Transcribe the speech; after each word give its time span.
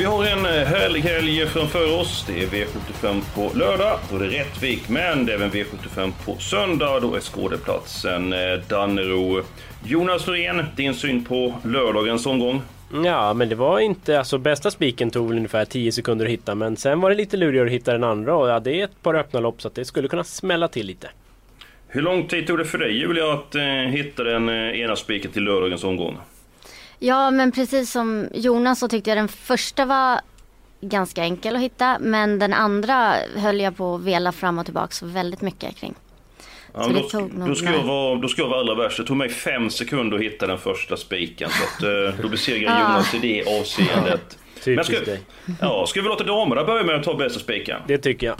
Vi 0.00 0.06
har 0.06 0.24
en 0.24 0.46
eh, 0.46 0.66
härlig 0.66 1.00
helg 1.00 1.46
framför 1.46 2.00
oss. 2.00 2.24
Det 2.26 2.42
är 2.42 2.46
V75 2.46 3.22
på 3.34 3.58
lördag, 3.58 3.98
då 4.10 4.16
är 4.16 4.20
det 4.20 4.26
Rättvik, 4.26 4.88
men 4.88 5.26
det 5.26 5.32
är 5.32 5.36
även 5.36 5.50
V75 5.50 6.12
på 6.24 6.36
söndag, 6.38 7.00
då 7.00 7.14
är 7.14 7.20
skådeplatsen 7.20 8.32
eh, 8.32 8.38
Dannero. 8.68 9.42
Jonas 9.84 10.26
Norén, 10.26 10.64
din 10.76 10.94
syn 10.94 11.24
på 11.24 11.54
lördagens 11.64 12.26
omgång? 12.26 12.62
Ja, 13.04 13.34
men 13.34 13.48
det 13.48 13.54
var 13.54 13.80
inte... 13.80 14.18
Alltså 14.18 14.38
bästa 14.38 14.70
spiken 14.70 15.10
tog 15.10 15.28
väl 15.28 15.36
ungefär 15.36 15.64
10 15.64 15.92
sekunder 15.92 16.24
att 16.24 16.30
hitta, 16.30 16.54
men 16.54 16.76
sen 16.76 17.00
var 17.00 17.10
det 17.10 17.16
lite 17.16 17.36
lurigare 17.36 17.66
att 17.66 17.72
hitta 17.72 17.92
den 17.92 18.04
andra 18.04 18.36
och 18.36 18.48
ja, 18.48 18.60
det 18.60 18.80
är 18.80 18.84
ett 18.84 19.02
par 19.02 19.14
öppna 19.14 19.40
lopp 19.40 19.62
så 19.62 19.68
att 19.68 19.74
det 19.74 19.84
skulle 19.84 20.08
kunna 20.08 20.24
smälla 20.24 20.68
till 20.68 20.86
lite. 20.86 21.10
Hur 21.88 22.02
lång 22.02 22.26
tid 22.26 22.46
tog 22.46 22.58
det 22.58 22.64
för 22.64 22.78
dig 22.78 22.98
Julia 22.98 23.32
att 23.32 23.54
eh, 23.54 23.62
hitta 23.64 24.24
den 24.24 24.48
eh, 24.48 24.80
ena 24.80 24.96
spiken 24.96 25.30
till 25.30 25.44
lördagens 25.44 25.84
omgång? 25.84 26.18
Ja, 27.02 27.30
men 27.30 27.52
precis 27.52 27.90
som 27.90 28.28
Jonas 28.34 28.78
så 28.78 28.88
tyckte 28.88 29.10
jag 29.10 29.18
den 29.18 29.28
första 29.28 29.84
var 29.84 30.20
ganska 30.80 31.22
enkel 31.22 31.56
att 31.56 31.62
hitta. 31.62 31.98
Men 32.00 32.38
den 32.38 32.52
andra 32.52 33.14
höll 33.36 33.60
jag 33.60 33.76
på 33.76 33.94
att 33.94 34.00
vela 34.00 34.32
fram 34.32 34.58
och 34.58 34.64
tillbaka 34.64 35.06
väldigt 35.06 35.40
mycket 35.40 35.76
kring. 35.76 35.94
Ja, 36.74 36.88
då, 36.88 37.28
då, 37.46 37.54
ska 37.54 37.72
jag 37.72 37.84
vara, 37.84 38.14
då 38.20 38.28
ska 38.28 38.42
jag 38.42 38.48
vara 38.48 38.60
allra 38.60 38.74
värst. 38.74 38.96
Det 38.96 39.04
tog 39.04 39.16
mig 39.16 39.28
fem 39.28 39.70
sekunder 39.70 40.16
att 40.16 40.22
hitta 40.22 40.46
den 40.46 40.58
första 40.58 40.96
spiken. 40.96 41.50
Så 41.50 41.64
att, 41.64 41.82
eh, 41.82 42.22
då 42.22 42.28
besegrar 42.28 42.80
Jonas 42.80 43.14
i 43.14 43.18
det 43.18 43.60
avseendet. 43.60 44.38
Men 44.66 44.84
ska, 44.84 45.00
dig. 45.00 45.20
ja, 45.60 45.86
ska 45.86 46.02
vi 46.02 46.08
låta 46.08 46.24
damerna 46.24 46.64
börja 46.64 46.84
med 46.84 46.94
att 46.94 47.04
ta 47.04 47.14
bästa 47.14 47.40
spiken? 47.40 47.80
Det 47.86 47.98
tycker 47.98 48.26
jag. 48.26 48.36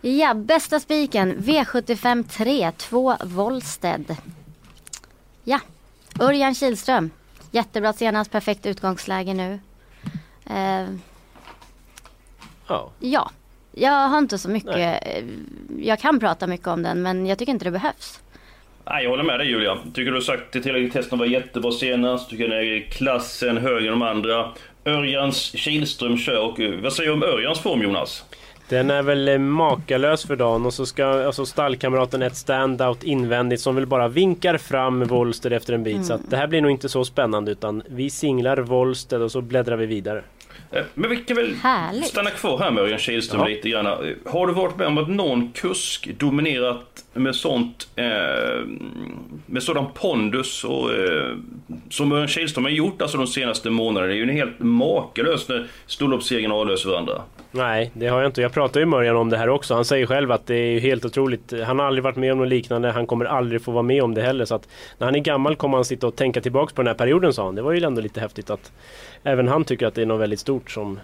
Ja, 0.00 0.34
bästa 0.34 0.80
spiken 0.80 1.36
V75 1.38 2.24
3, 2.28 2.72
2 2.76 3.16
Wollsted. 3.24 4.16
Ja, 5.44 5.60
Örjan 6.20 6.54
Kihlström. 6.54 7.10
Jättebra 7.54 7.92
senast, 7.92 8.30
perfekt 8.30 8.66
utgångsläge 8.66 9.34
nu. 9.34 9.60
Eh, 10.50 10.86
ja. 12.68 12.90
ja, 12.98 13.30
jag 13.72 14.08
har 14.08 14.18
inte 14.18 14.38
så 14.38 14.48
mycket. 14.48 14.74
Nej. 14.74 15.24
Jag 15.78 15.98
kan 15.98 16.20
prata 16.20 16.46
mycket 16.46 16.66
om 16.66 16.82
den 16.82 17.02
men 17.02 17.26
jag 17.26 17.38
tycker 17.38 17.52
inte 17.52 17.64
det 17.64 17.70
behövs. 17.70 18.20
Nej, 18.84 19.02
jag 19.02 19.10
håller 19.10 19.24
med 19.24 19.40
dig 19.40 19.48
Julia. 19.48 19.78
Tycker 19.94 20.10
du 20.10 20.16
har 20.16 20.20
sagt 20.20 20.52
det 20.52 20.62
tillräckligt. 20.62 20.92
Testen 20.92 21.18
var 21.18 21.26
jättebra 21.26 21.72
senast. 21.72 22.30
Tycker 22.30 22.48
den 22.48 22.58
är 22.58 22.80
klassen 22.90 23.56
högre 23.56 23.92
än 23.92 23.98
de 23.98 24.02
andra. 24.02 24.52
Örjans 24.84 25.36
Kihlström 25.56 26.18
kör 26.18 26.40
och 26.40 26.60
vad 26.82 26.92
säger 26.92 27.10
du 27.10 27.14
om 27.14 27.22
Örjans 27.22 27.60
form 27.60 27.82
Jonas? 27.82 28.24
Den 28.72 28.90
är 28.90 29.02
väl 29.02 29.28
eh, 29.28 29.38
makalös 29.38 30.26
för 30.26 30.36
dagen 30.36 30.66
och 30.66 30.74
så 30.74 30.86
ska 30.86 31.26
alltså 31.26 31.46
stallkamraten 31.46 32.22
ett 32.22 32.36
standout 32.36 33.02
invändigt 33.04 33.62
som 33.62 33.74
väl 33.74 33.86
bara 33.86 34.08
vinkar 34.08 34.58
fram 34.58 35.04
Wollsted 35.04 35.52
efter 35.52 35.72
en 35.72 35.82
bit. 35.82 35.94
Mm. 35.94 36.04
Så 36.04 36.18
det 36.28 36.36
här 36.36 36.46
blir 36.46 36.60
nog 36.60 36.70
inte 36.70 36.88
så 36.88 37.04
spännande 37.04 37.52
utan 37.52 37.82
vi 37.86 38.10
singlar 38.10 38.56
Wollsted 38.56 39.22
och 39.22 39.32
så 39.32 39.40
bläddrar 39.40 39.76
vi 39.76 39.86
vidare. 39.86 40.22
Eh, 40.70 40.82
men 40.94 41.10
vi 41.10 41.16
kan 41.16 41.36
väl 41.36 41.54
Härligt. 41.54 42.06
stanna 42.06 42.30
kvar 42.30 42.58
här 42.58 42.70
med 42.70 42.82
Örjan 42.82 42.98
Kihlström 42.98 43.40
ja. 43.40 43.48
lite 43.48 43.68
grann. 43.68 43.86
Har 44.26 44.46
du 44.46 44.52
varit 44.52 44.76
med 44.76 44.86
om 44.86 44.98
att 44.98 45.08
någon 45.08 45.52
kusk 45.52 46.10
dominerat 46.18 47.04
med 47.14 47.34
sånt 47.34 47.88
eh, 47.96 48.66
med 49.46 49.62
sådan 49.62 49.86
pondus 49.94 50.64
och, 50.64 50.92
eh, 50.94 51.36
som 51.90 52.12
Örjan 52.12 52.28
Kihlström 52.28 52.64
har 52.64 52.70
gjort 52.70 53.02
alltså 53.02 53.18
de 53.18 53.26
senaste 53.26 53.70
månaderna? 53.70 54.06
Det 54.06 54.14
är 54.14 54.16
ju 54.16 54.22
en 54.22 54.28
helt 54.28 54.58
makalös 54.58 55.48
när 55.48 55.66
storloppssegern 55.86 56.52
avlöser 56.52 56.90
varandra. 56.90 57.22
Nej, 57.50 57.90
det 57.94 58.06
har 58.06 58.20
jag 58.20 58.28
inte. 58.28 58.42
Jag 58.42 58.52
pratade 58.52 58.80
ju 58.80 58.86
med 58.86 58.98
Örjan 58.98 59.16
om 59.16 59.30
det 59.30 59.36
här 59.36 59.48
också. 59.48 59.74
Han 59.74 59.84
säger 59.84 60.06
själv 60.06 60.32
att 60.32 60.46
det 60.46 60.54
är 60.54 60.80
helt 60.80 61.04
otroligt. 61.04 61.52
Han 61.66 61.78
har 61.78 61.86
aldrig 61.86 62.04
varit 62.04 62.16
med 62.16 62.32
om 62.32 62.38
något 62.38 62.48
liknande. 62.48 62.90
Han 62.90 63.06
kommer 63.06 63.24
aldrig 63.24 63.62
få 63.62 63.72
vara 63.72 63.82
med 63.82 64.02
om 64.02 64.14
det 64.14 64.22
heller. 64.22 64.44
Så 64.44 64.54
att 64.54 64.68
när 64.98 65.06
han 65.06 65.14
är 65.14 65.20
gammal 65.20 65.56
kommer 65.56 65.76
han 65.76 65.84
sitta 65.84 66.06
och 66.06 66.16
tänka 66.16 66.40
tillbaks 66.40 66.72
på 66.72 66.82
den 66.82 66.86
här 66.86 66.94
perioden 66.94 67.32
sa 67.32 67.44
han. 67.44 67.54
Det 67.54 67.62
var 67.62 67.72
ju 67.72 67.84
ändå 67.84 68.00
lite 68.00 68.20
häftigt 68.20 68.50
att 68.50 68.72
även 69.22 69.48
han 69.48 69.64
tycker 69.64 69.86
att 69.86 69.94
det 69.94 70.02
är 70.02 70.06
något 70.06 70.20
väldigt 70.20 70.40
stort 70.40 70.70
som, 70.70 71.00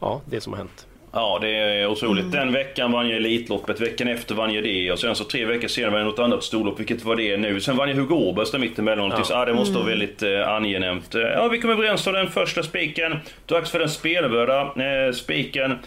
ja, 0.00 0.20
det 0.24 0.40
som 0.40 0.52
har 0.52 0.58
hänt. 0.58 0.86
Ja, 1.16 1.38
det 1.40 1.56
är 1.56 1.86
otroligt. 1.86 2.24
Mm. 2.24 2.36
Den 2.36 2.52
veckan 2.52 2.92
vann 2.92 3.08
jag 3.08 3.16
Elitloppet, 3.16 3.80
veckan 3.80 4.08
efter 4.08 4.34
vann 4.34 4.54
jag 4.54 4.64
det 4.64 4.92
och 4.92 4.98
sen 4.98 5.14
så 5.14 5.24
tre 5.24 5.44
veckor 5.44 5.68
senare 5.68 5.90
vann 5.90 6.00
jag 6.00 6.06
något 6.06 6.18
annat 6.18 6.44
storlopp, 6.44 6.80
vilket 6.80 7.04
var 7.04 7.16
det 7.16 7.36
nu. 7.36 7.60
Sen 7.60 7.76
vann 7.76 7.88
jag 7.88 7.96
Hugo 7.96 8.14
Åbergs 8.14 8.50
där 8.50 8.58
mittemellan. 8.58 9.10
Ja. 9.10 9.24
Ja, 9.30 9.44
det 9.44 9.54
måste 9.54 9.74
vara 9.74 9.86
mm. 9.86 9.98
väldigt 9.98 10.22
eh, 10.22 10.48
angenämt. 10.48 11.14
Ja, 11.14 11.48
vi 11.48 11.60
kom 11.60 11.70
överens 11.70 12.06
om 12.06 12.12
den 12.12 12.30
första 12.30 12.62
spiken. 12.62 13.16
Dags 13.46 13.70
för 13.70 13.78
den 13.78 13.88
spelvärda 13.88 14.60
eh, 14.62 15.12
spiken. 15.12 15.78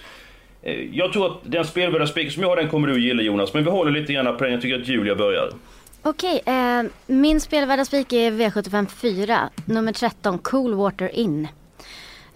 Eh, 0.63 0.81
jag 0.91 1.13
tror 1.13 1.25
att 1.25 1.38
den 1.44 1.66
spelvärda 1.66 2.07
spiken 2.07 2.31
som 2.31 2.44
jag 2.44 2.50
har, 2.50 2.56
den 2.56 2.69
kommer 2.69 2.88
du 2.88 3.01
gilla 3.01 3.23
Jonas. 3.23 3.53
Men 3.53 3.63
vi 3.63 3.69
håller 3.69 3.91
lite 3.91 4.13
grann 4.13 4.38
på 4.38 4.44
den. 4.44 4.53
Jag 4.53 4.61
tycker 4.61 4.81
att 4.81 4.88
Julia 4.88 5.16
börjar. 5.16 5.50
Okej, 6.01 6.41
eh, 6.46 6.84
min 7.07 7.41
spelvärda 7.41 7.85
spik 7.85 8.13
är 8.13 8.31
V75 8.31 8.88
4, 8.88 9.50
nummer 9.66 9.94
13, 9.94 10.38
Coolwater 10.38 11.16
In. 11.16 11.47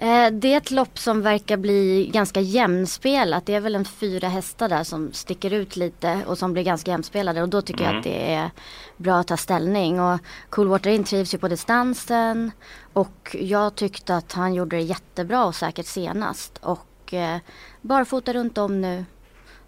Eh, 0.04 0.32
det 0.32 0.54
är 0.54 0.58
ett 0.58 0.72
lopp 0.72 1.00
som 1.00 1.22
verkar 1.22 1.58
bli 1.58 2.10
ganska 2.14 2.40
jämnspelat. 2.40 3.46
Det 3.46 3.56
är 3.56 3.60
väl 3.60 3.76
en 3.76 3.86
fyra 3.86 4.28
hästar 4.28 4.70
där 4.70 4.84
som 4.84 5.14
sticker 5.14 5.54
ut 5.54 5.76
lite 5.76 6.20
och 6.28 6.38
som 6.38 6.54
blir 6.54 6.64
ganska 6.64 6.92
jämnspelade 6.92 7.42
och 7.42 7.50
då 7.50 7.62
tycker 7.62 7.84
mm. 7.84 7.92
jag 7.92 8.00
att 8.00 8.04
det 8.04 8.34
är 8.34 8.50
bra 8.98 9.16
att 9.16 9.28
ta 9.28 9.38
ställning. 9.38 10.02
Och 10.02 10.20
Coolwater 10.50 10.90
In 10.90 11.04
trivs 11.04 11.34
ju 11.34 11.38
på 11.38 11.48
distansen 11.48 12.52
och 12.94 13.36
jag 13.40 13.76
tyckte 13.76 14.16
att 14.16 14.34
han 14.34 14.54
gjorde 14.54 14.76
det 14.76 14.82
jättebra 14.82 15.46
och 15.46 15.56
säkert 15.56 15.86
senast 15.86 16.58
och 16.58 17.14
eh, 17.14 17.38
barfota 17.82 18.34
runt 18.34 18.58
om 18.58 18.82
nu. 18.82 19.06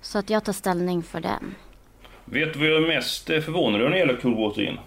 Så 0.02 0.18
att 0.18 0.30
jag 0.30 0.44
tar 0.44 0.54
ställning 0.54 1.04
för 1.04 1.20
den. 1.20 1.56
Vet 2.26 2.54
du 2.54 2.60
vad 2.60 2.68
jag 2.68 2.84
är 2.84 2.88
mest 2.88 3.26
förvånad 3.26 3.82
över 3.82 3.90
när 3.90 3.98
det 3.98 4.00
gäller 4.00 4.22
Coolwater 4.22 4.62
In? 4.62 4.78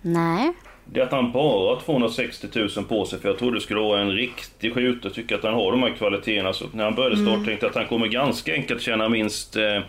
Nej 0.00 0.52
det 0.92 1.00
är 1.00 1.04
att 1.04 1.12
han 1.12 1.32
bara 1.32 1.74
har 1.74 1.80
260 1.80 2.46
000 2.54 2.84
på 2.88 3.04
sig. 3.04 3.18
För 3.18 3.28
jag 3.28 3.38
trodde 3.38 3.56
det 3.56 3.60
skulle 3.60 3.80
vara 3.80 4.00
en 4.00 4.12
riktig 4.12 4.74
skjutare. 4.74 5.00
Jag 5.02 5.14
tycker 5.14 5.34
att 5.34 5.44
han 5.44 5.54
har 5.54 5.70
de 5.70 5.82
här 5.82 5.90
kvaliteterna. 5.90 6.52
Så 6.52 6.64
när 6.72 6.84
han 6.84 6.94
började 6.94 7.16
starta 7.16 7.32
mm. 7.32 7.46
tänkte 7.46 7.66
jag 7.66 7.70
att 7.70 7.76
han 7.76 7.86
kommer 7.86 8.06
ganska 8.06 8.54
enkelt 8.54 8.82
tjäna 8.82 9.08
minst 9.08 9.56
eh, 9.56 9.82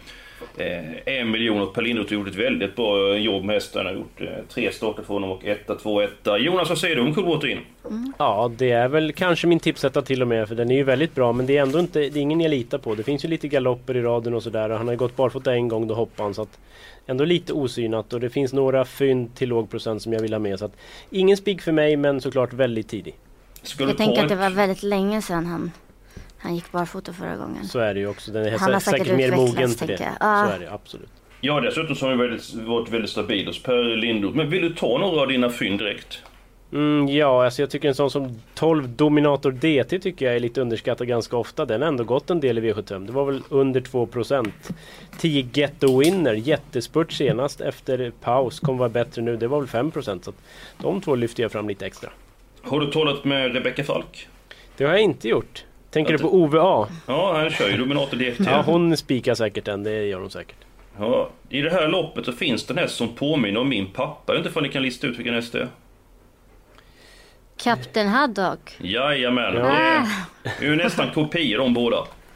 en 1.05 1.31
miljon. 1.31 1.61
Och 1.61 1.73
Per 1.73 1.81
Lindroth 1.81 2.09
har 2.09 2.19
gjort 2.19 2.27
ett 2.27 2.35
väldigt 2.35 2.75
bra 2.75 3.17
jobb 3.17 3.43
med 3.43 3.53
hästarna. 3.53 3.89
Han 3.89 3.95
har 3.95 4.01
gjort 4.01 4.21
eh, 4.21 4.45
tre 4.53 4.71
starter 4.71 5.03
för 5.03 5.13
honom 5.13 5.31
och 5.31 5.45
etta, 5.45 5.75
två, 5.75 6.01
etta. 6.01 6.37
Jonas, 6.37 6.69
vad 6.69 6.77
säger 6.77 6.95
du 6.95 7.01
om 7.01 7.15
Coolwater 7.15 7.47
in? 7.47 7.59
Mm. 7.89 8.13
Ja, 8.17 8.51
det 8.57 8.71
är 8.71 8.87
väl 8.87 9.13
kanske 9.13 9.47
min 9.47 9.59
tipsetta 9.59 10.01
till 10.01 10.21
och 10.21 10.27
med. 10.27 10.47
För 10.47 10.55
den 10.55 10.71
är 10.71 10.75
ju 10.75 10.83
väldigt 10.83 11.15
bra. 11.15 11.33
Men 11.33 11.45
det 11.45 11.57
är 11.57 11.61
ändå 11.61 11.79
inte, 11.79 11.99
det 11.99 12.19
är 12.19 12.21
ingen 12.21 12.41
jag 12.41 12.49
litar 12.49 12.77
på. 12.77 12.95
Det 12.95 13.03
finns 13.03 13.25
ju 13.25 13.29
lite 13.29 13.47
galopper 13.47 13.97
i 13.97 14.01
raden 14.01 14.33
och 14.33 14.43
sådär. 14.43 14.69
Han 14.69 14.87
har 14.87 14.95
gått 14.95 15.15
barfota 15.15 15.53
en 15.53 15.67
gång, 15.67 15.87
då 15.87 15.93
hoppade 15.93 16.23
han. 16.23 16.33
Så 16.33 16.41
att 16.41 16.59
ändå 17.11 17.25
lite 17.25 17.53
osynat 17.53 18.13
och 18.13 18.19
det 18.19 18.29
finns 18.29 18.53
några 18.53 18.85
fynd 18.85 19.35
till 19.35 19.49
låg 19.49 19.69
procent 19.69 20.01
som 20.01 20.13
jag 20.13 20.19
vill 20.19 20.33
ha 20.33 20.39
med. 20.39 20.59
Så 20.59 20.65
att, 20.65 20.75
ingen 21.09 21.37
spik 21.37 21.61
för 21.61 21.71
mig 21.71 21.97
men 21.97 22.21
såklart 22.21 22.53
väldigt 22.53 22.87
tidig. 22.87 23.15
Skulle 23.63 23.89
jag 23.89 23.97
tänker 23.97 24.23
att 24.23 24.29
det 24.29 24.35
var 24.35 24.49
väldigt 24.49 24.83
länge 24.83 25.21
sedan 25.21 25.45
han, 25.45 25.71
han 26.37 26.55
gick 26.55 26.71
barfota 26.71 27.13
förra 27.13 27.35
gången. 27.35 27.65
Så 27.65 27.79
är 27.79 27.93
det 27.93 27.99
ju 27.99 28.07
också. 28.07 28.31
Den 28.31 28.45
är 28.45 28.57
han 28.57 28.73
har 28.73 28.79
säkert, 28.79 28.99
säkert 28.99 29.17
mer 29.17 29.31
mogen 29.35 29.69
för 29.69 29.87
det. 29.87 30.11
Ah. 30.19 30.47
Så 30.47 30.53
är 30.53 30.59
det 30.59 30.71
absolut. 30.71 31.09
Ja 31.41 31.61
dessutom 31.61 31.95
så 31.95 32.05
har 32.05 32.15
han 32.15 32.65
varit 32.67 32.89
väldigt 32.89 33.09
stabil 33.09 33.47
hos 33.47 33.63
Per 33.63 33.97
Lindroth. 33.97 34.37
Men 34.37 34.49
vill 34.49 34.61
du 34.61 34.69
ta 34.69 34.97
några 34.97 35.21
av 35.21 35.27
dina 35.27 35.49
fynd 35.49 35.79
direkt? 35.79 36.21
Mm, 36.73 37.07
ja, 37.07 37.45
alltså 37.45 37.61
jag 37.61 37.69
tycker 37.69 37.87
en 37.87 37.95
sån 37.95 38.11
som 38.11 38.41
12 38.55 38.89
Dominator 38.89 39.51
DT 39.51 39.99
tycker 39.99 40.25
jag 40.25 40.35
är 40.35 40.39
lite 40.39 40.61
underskattad 40.61 41.07
ganska 41.07 41.37
ofta. 41.37 41.65
Den 41.65 41.81
har 41.81 41.87
ändå 41.87 42.03
gått 42.03 42.29
en 42.29 42.39
del 42.39 42.57
i 42.57 42.61
V75. 42.61 43.05
Det 43.05 43.11
var 43.11 43.25
väl 43.25 43.41
under 43.49 43.81
2%. 43.81 44.51
10 45.19 45.41
Ghetto 45.41 45.99
Winner, 45.99 46.33
jättespurt 46.33 47.11
senast 47.11 47.61
efter 47.61 48.11
paus. 48.21 48.59
Kommer 48.59 48.79
vara 48.79 48.89
bättre 48.89 49.21
nu. 49.21 49.37
Det 49.37 49.47
var 49.47 49.59
väl 49.59 49.69
5% 49.69 50.21
så 50.23 50.29
att 50.29 50.35
de 50.77 51.01
två 51.01 51.15
lyfter 51.15 51.43
jag 51.43 51.51
fram 51.51 51.67
lite 51.67 51.85
extra. 51.85 52.09
Har 52.61 52.79
du 52.79 52.91
talat 52.91 53.23
med 53.23 53.53
Rebecca 53.53 53.83
Falk? 53.83 54.27
Det 54.77 54.83
har 54.83 54.91
jag 54.91 55.01
inte 55.01 55.29
gjort. 55.29 55.65
Tänker 55.89 56.13
att... 56.13 56.21
du 56.21 56.27
på 56.27 56.35
OVA? 56.35 56.87
Ja, 57.07 57.33
han 57.37 57.49
kör 57.49 57.69
ju 57.69 57.77
Dominator 57.77 58.17
DT. 58.17 58.43
ja, 58.43 58.63
hon 58.65 58.97
spikar 58.97 59.35
säkert 59.35 59.65
den. 59.65 59.83
Det 59.83 60.05
gör 60.05 60.19
hon 60.19 60.29
säkert. 60.29 60.57
Ja, 60.99 61.29
I 61.49 61.61
det 61.61 61.69
här 61.69 61.87
loppet 61.87 62.25
så 62.25 62.31
finns 62.33 62.65
det 62.65 62.73
en 62.73 62.77
häst 62.77 62.95
som 62.95 63.15
påminner 63.15 63.59
om 63.59 63.69
min 63.69 63.85
pappa. 63.85 64.33
Jag 64.33 64.33
vet 64.33 64.45
inte 64.45 64.59
om 64.59 64.63
ni 64.63 64.69
kan 64.69 64.83
lista 64.83 65.07
ut 65.07 65.17
vilken 65.17 65.33
häst 65.33 65.53
det 65.53 65.59
är. 65.59 65.67
Kapten 67.57 68.07
Haddock. 68.07 68.77
Jajamän, 68.77 69.55
ja. 69.55 70.07
det 70.43 70.65
är 70.65 70.69
ju 70.69 70.75
nästan 70.75 71.11
kopior 71.11 71.57
de 71.57 71.73
båda. 71.73 71.97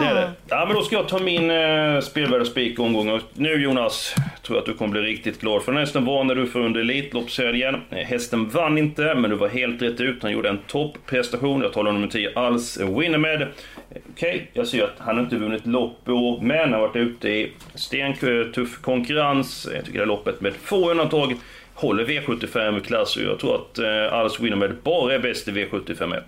det 0.00 0.06
är 0.06 0.14
det. 0.14 0.32
Ja, 0.48 0.64
men 0.66 0.76
då 0.76 0.82
ska 0.82 0.96
jag 0.96 1.08
ta 1.08 1.18
min 1.18 1.50
eh, 1.50 2.00
spelvärdespik 2.00 2.78
omgång. 2.78 3.20
Nu 3.34 3.62
Jonas, 3.62 4.14
tror 4.42 4.56
jag 4.56 4.60
att 4.60 4.66
du 4.66 4.74
kommer 4.74 4.92
bli 4.92 5.00
riktigt 5.00 5.40
glad. 5.40 5.62
För 5.62 5.72
den 5.72 5.80
hästen 5.80 6.04
varnade 6.04 6.40
du 6.40 6.46
för 6.46 6.60
under 6.60 6.80
Elitloppshelgen. 6.80 7.74
Eh, 7.90 7.98
Hästen 7.98 8.48
vann 8.48 8.78
inte, 8.78 9.14
men 9.14 9.30
du 9.30 9.36
var 9.36 9.48
helt 9.48 9.82
rätt 9.82 10.00
ut. 10.00 10.22
Han 10.22 10.32
gjorde 10.32 10.48
en 10.48 10.58
topprestation. 10.66 11.62
Jag 11.62 11.72
talar 11.72 11.90
om 11.90 11.96
nummer 11.96 12.12
10, 12.12 12.32
Alls 12.34 12.78
Winnermed. 12.80 13.42
Eh, 13.42 13.48
Okej, 13.90 14.34
okay, 14.34 14.40
jag 14.52 14.66
ser 14.66 14.84
att 14.84 14.98
han 14.98 15.18
inte 15.18 15.36
vunnit 15.36 15.66
lopp 15.66 16.08
i 16.08 16.10
år, 16.10 16.40
men 16.40 16.58
han 16.58 16.72
har 16.72 16.80
varit 16.80 16.96
ute 16.96 17.28
i 17.28 17.52
stentuff 17.74 18.82
konkurrens. 18.82 19.68
Jag 19.74 19.84
tycker 19.84 19.98
det 19.98 20.04
loppet 20.04 20.40
med 20.40 20.54
få 20.54 20.90
undantag 20.90 21.36
håller 21.76 22.04
V75-klass 22.04 23.16
och 23.16 23.22
jag 23.22 23.38
tror 23.38 23.54
att 23.54 23.78
eh, 23.78 24.18
Alls 24.18 24.40
Winnermed 24.40 24.76
bara 24.82 25.14
är 25.14 25.18
bäst 25.18 25.48
i 25.48 25.50
V75 25.50 26.16
1. 26.16 26.24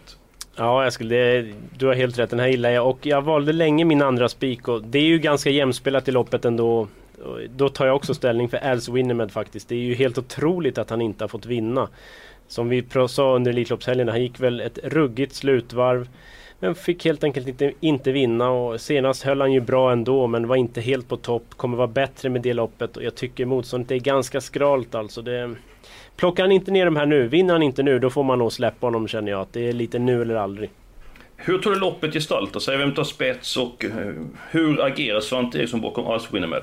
Ja, 0.56 0.84
jag 0.84 0.92
skulle, 0.92 1.46
du 1.78 1.86
har 1.86 1.94
helt 1.94 2.18
rätt. 2.18 2.30
Den 2.30 2.38
här 2.38 2.48
gillar 2.48 2.70
jag. 2.70 2.90
Och 2.90 2.98
jag 3.02 3.22
valde 3.22 3.52
länge 3.52 3.84
min 3.84 4.02
andra 4.02 4.28
spik 4.28 4.68
och 4.68 4.82
det 4.82 4.98
är 4.98 5.02
ju 5.04 5.18
ganska 5.18 5.50
jämspelat 5.50 6.08
i 6.08 6.10
loppet 6.10 6.44
ändå. 6.44 6.88
Då 7.56 7.68
tar 7.68 7.86
jag 7.86 7.96
också 7.96 8.14
ställning 8.14 8.48
för 8.48 8.56
Als 8.56 8.88
Winnemed 8.88 9.32
faktiskt. 9.32 9.68
Det 9.68 9.74
är 9.74 9.78
ju 9.78 9.94
helt 9.94 10.18
otroligt 10.18 10.78
att 10.78 10.90
han 10.90 11.00
inte 11.00 11.24
har 11.24 11.28
fått 11.28 11.46
vinna. 11.46 11.88
Som 12.48 12.68
vi 12.68 12.84
sa 13.08 13.36
under 13.36 13.50
Elitloppshelgen, 13.50 14.08
han 14.08 14.22
gick 14.22 14.40
väl 14.40 14.60
ett 14.60 14.78
ruggigt 14.82 15.34
slutvarv. 15.34 16.08
Men 16.60 16.74
fick 16.74 17.04
helt 17.04 17.24
enkelt 17.24 17.48
inte, 17.48 17.72
inte 17.80 18.12
vinna 18.12 18.50
och 18.50 18.80
senast 18.80 19.22
höll 19.22 19.40
han 19.40 19.52
ju 19.52 19.60
bra 19.60 19.92
ändå 19.92 20.26
men 20.26 20.48
var 20.48 20.56
inte 20.56 20.80
helt 20.80 21.08
på 21.08 21.16
topp. 21.16 21.44
Kommer 21.50 21.76
vara 21.76 21.86
bättre 21.86 22.28
med 22.28 22.42
det 22.42 22.54
loppet 22.54 22.96
och 22.96 23.02
jag 23.02 23.14
tycker 23.14 23.46
motståndet 23.46 23.90
är 23.90 23.96
ganska 23.96 24.40
skralt 24.40 24.94
alltså. 24.94 25.22
Det, 25.22 25.54
plockar 26.16 26.42
han 26.42 26.52
inte 26.52 26.70
ner 26.70 26.84
de 26.84 26.96
här 26.96 27.06
nu, 27.06 27.28
vinner 27.28 27.52
han 27.52 27.62
inte 27.62 27.82
nu 27.82 27.98
då 27.98 28.10
får 28.10 28.24
man 28.24 28.38
nog 28.38 28.52
släppa 28.52 28.86
honom 28.86 29.08
känner 29.08 29.32
jag. 29.32 29.40
Att 29.40 29.52
det 29.52 29.68
är 29.68 29.72
lite 29.72 29.98
nu 29.98 30.22
eller 30.22 30.34
aldrig. 30.34 30.70
Hur 31.36 31.58
tror 31.58 31.72
du 31.74 31.80
loppet 31.80 32.12
gestaltar 32.12 32.60
sig? 32.60 32.76
Vem 32.76 32.94
tar 32.94 33.04
spets 33.04 33.56
och 33.56 33.84
eh, 33.84 34.12
hur 34.50 34.86
agerar 34.86 35.20
Svante 35.20 35.58
Eriksson 35.58 35.80
bakom 35.80 36.06
Alls 36.06 36.32
med? 36.32 36.62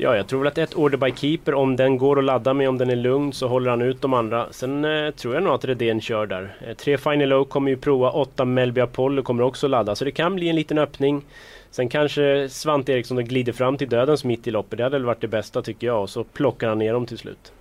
Ja, 0.00 0.16
jag 0.16 0.26
tror 0.26 0.38
väl 0.38 0.48
att 0.48 0.58
ett 0.58 0.74
Order 0.74 0.98
by 0.98 1.12
Keeper, 1.12 1.54
om 1.54 1.76
den 1.76 1.98
går 1.98 2.18
att 2.18 2.24
ladda 2.24 2.54
med, 2.54 2.68
om 2.68 2.78
den 2.78 2.90
är 2.90 2.96
lugn, 2.96 3.32
så 3.32 3.48
håller 3.48 3.70
han 3.70 3.82
ut 3.82 4.02
de 4.02 4.14
andra. 4.14 4.46
Sen 4.50 4.84
eh, 4.84 5.10
tror 5.10 5.34
jag 5.34 5.42
nog 5.42 5.54
att 5.54 5.64
Redén 5.64 6.00
kör 6.00 6.26
där. 6.26 6.56
Eh, 6.66 6.74
tre 6.74 6.98
Final 6.98 7.28
Low 7.28 7.44
kommer 7.44 7.70
ju 7.70 7.76
prova, 7.76 8.10
åtta 8.10 8.44
Melby 8.44 8.80
Apollo 8.80 9.22
kommer 9.22 9.42
också 9.42 9.68
ladda, 9.68 9.94
så 9.94 10.04
det 10.04 10.10
kan 10.10 10.34
bli 10.34 10.48
en 10.48 10.56
liten 10.56 10.78
öppning. 10.78 11.22
Sen 11.70 11.88
kanske 11.88 12.48
Svante 12.48 12.92
Eriksson 12.92 13.24
glider 13.24 13.52
fram 13.52 13.76
till 13.76 13.88
dödens 13.88 14.24
mitt 14.24 14.46
i 14.46 14.50
loppet, 14.50 14.76
det 14.76 14.84
hade 14.84 14.98
väl 14.98 15.04
varit 15.04 15.20
det 15.20 15.28
bästa 15.28 15.62
tycker 15.62 15.86
jag, 15.86 16.02
och 16.02 16.10
så 16.10 16.24
plockar 16.24 16.68
han 16.68 16.78
ner 16.78 16.92
dem 16.92 17.06
till 17.06 17.18
slut. 17.18 17.52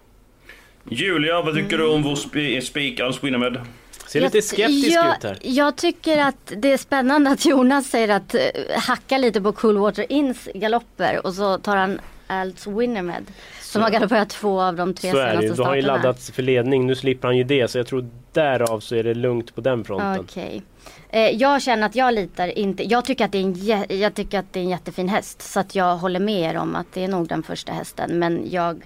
Julia, 0.89 1.41
vad 1.41 1.55
tycker 1.55 1.75
mm. 1.75 1.87
du 1.87 1.93
om 1.93 2.03
vår 2.03 2.15
sp 2.25 2.35
spik 2.61 2.99
med? 3.21 3.61
Ser 4.07 4.21
lite 4.21 4.41
skeptisk 4.41 4.95
jag, 4.95 5.17
ut 5.17 5.23
här. 5.23 5.37
Jag 5.41 5.75
tycker 5.75 6.17
att 6.17 6.53
det 6.57 6.71
är 6.71 6.77
spännande 6.77 7.29
att 7.29 7.45
Jonas 7.45 7.89
säger 7.89 8.09
att 8.09 8.35
uh, 8.35 8.41
hacka 8.79 9.17
lite 9.17 9.41
på 9.41 9.51
Coolwater 9.51 10.05
Inns 10.09 10.49
galopper 10.53 11.25
och 11.25 11.33
så 11.33 11.57
tar 11.57 11.75
han 11.75 11.99
Alts 12.27 12.67
Winnermed. 12.67 13.31
Som 13.61 13.81
har 13.81 13.89
galopperat 13.89 14.29
två 14.29 14.61
av 14.61 14.75
de 14.75 14.93
tre 14.93 15.11
så 15.11 15.17
senaste 15.17 15.37
starterna. 15.37 15.55
Så 15.55 15.63
har 15.63 15.75
ju 15.75 15.81
laddats 15.81 16.31
för 16.31 16.43
ledning. 16.43 16.87
Nu 16.87 16.95
slipper 16.95 17.27
han 17.27 17.37
ju 17.37 17.43
det. 17.43 17.67
Så 17.67 17.77
jag 17.77 17.87
tror 17.87 18.09
därav 18.31 18.79
så 18.79 18.95
är 18.95 19.03
det 19.03 19.13
lugnt 19.13 19.55
på 19.55 19.61
den 19.61 19.83
fronten. 19.83 20.19
Okay. 20.19 20.61
Eh, 21.09 21.29
jag 21.29 21.61
känner 21.61 21.87
att 21.87 21.95
jag 21.95 22.13
litar 22.13 22.57
inte. 22.57 22.83
Jag 22.83 23.05
tycker, 23.05 23.25
att 23.25 23.31
det 23.31 23.37
är 23.37 23.43
en, 23.43 23.99
jag 23.99 24.13
tycker 24.13 24.39
att 24.39 24.53
det 24.53 24.59
är 24.59 24.63
en 24.63 24.69
jättefin 24.69 25.09
häst. 25.09 25.41
Så 25.41 25.59
att 25.59 25.75
jag 25.75 25.97
håller 25.97 26.19
med 26.19 26.55
er 26.55 26.57
om 26.57 26.75
att 26.75 26.87
det 26.93 27.03
är 27.03 27.07
nog 27.07 27.27
den 27.27 27.43
första 27.43 27.71
hästen. 27.71 28.19
Men 28.19 28.51
jag 28.51 28.83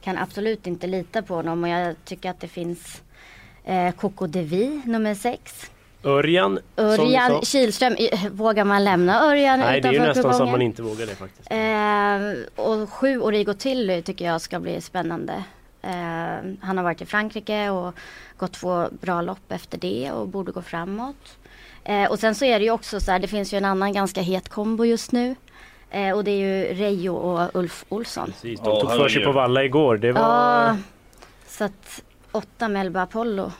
kan 0.00 0.18
absolut 0.18 0.66
inte 0.66 0.86
lita 0.86 1.22
på 1.22 1.34
honom. 1.34 1.64
Och 1.64 1.68
jag 1.68 1.96
tycker 2.04 2.30
att 2.30 2.40
det 2.40 2.48
finns 2.48 3.02
eh, 3.64 3.90
Coco 3.90 4.26
Devi 4.26 4.82
nummer 4.84 5.14
6. 5.14 5.70
Örjan. 6.04 6.58
Örjan 6.76 7.42
Kihlström, 7.42 7.96
vågar 8.30 8.64
man 8.64 8.84
lämna 8.84 9.24
Örjan 9.24 9.60
Nej 9.60 9.80
det 9.80 9.88
är 9.88 9.92
ju 9.92 9.98
nästan 9.98 10.14
kupongen? 10.14 10.38
som 10.38 10.50
man 10.50 10.62
inte 10.62 10.82
vågar 10.82 11.06
det 11.06 11.14
faktiskt. 11.14 11.50
Eh, 11.50 12.64
och 12.64 12.92
sju 12.92 13.20
Origo 13.20 13.54
Tilly 13.54 14.02
tycker 14.02 14.24
jag 14.24 14.40
ska 14.40 14.60
bli 14.60 14.80
spännande. 14.80 15.44
Eh, 15.82 15.90
han 16.60 16.76
har 16.76 16.82
varit 16.82 17.02
i 17.02 17.06
Frankrike 17.06 17.70
och 17.70 17.94
gått 18.36 18.52
två 18.52 18.88
bra 19.00 19.22
lopp 19.22 19.52
efter 19.52 19.78
det 19.78 20.10
och 20.12 20.28
borde 20.28 20.52
gå 20.52 20.62
framåt. 20.62 21.38
Eh, 21.84 22.10
och 22.10 22.18
sen 22.18 22.34
så 22.34 22.44
är 22.44 22.58
det 22.58 22.64
ju 22.64 22.70
också 22.70 23.00
så 23.00 23.12
här, 23.12 23.18
det 23.18 23.28
finns 23.28 23.54
ju 23.54 23.58
en 23.58 23.64
annan 23.64 23.92
ganska 23.92 24.20
het 24.20 24.48
kombo 24.48 24.84
just 24.84 25.12
nu. 25.12 25.34
Eh, 25.90 26.16
och 26.16 26.24
det 26.24 26.30
är 26.30 26.38
ju 26.38 26.74
Reijo 26.74 27.14
och 27.14 27.50
Ulf 27.54 27.84
Olsson. 27.88 28.26
Precis, 28.26 28.60
de 28.60 28.80
tog 28.80 28.90
för 28.90 29.08
sig 29.08 29.24
på 29.24 29.32
Valla 29.32 29.64
igår. 29.64 29.96
Det 29.96 30.12
var... 30.12 30.20
Ja, 30.20 30.76
så 31.46 31.64
att 31.64 32.02
åtta 32.32 32.68
Melba 32.68 33.02
Apollo. 33.02 33.52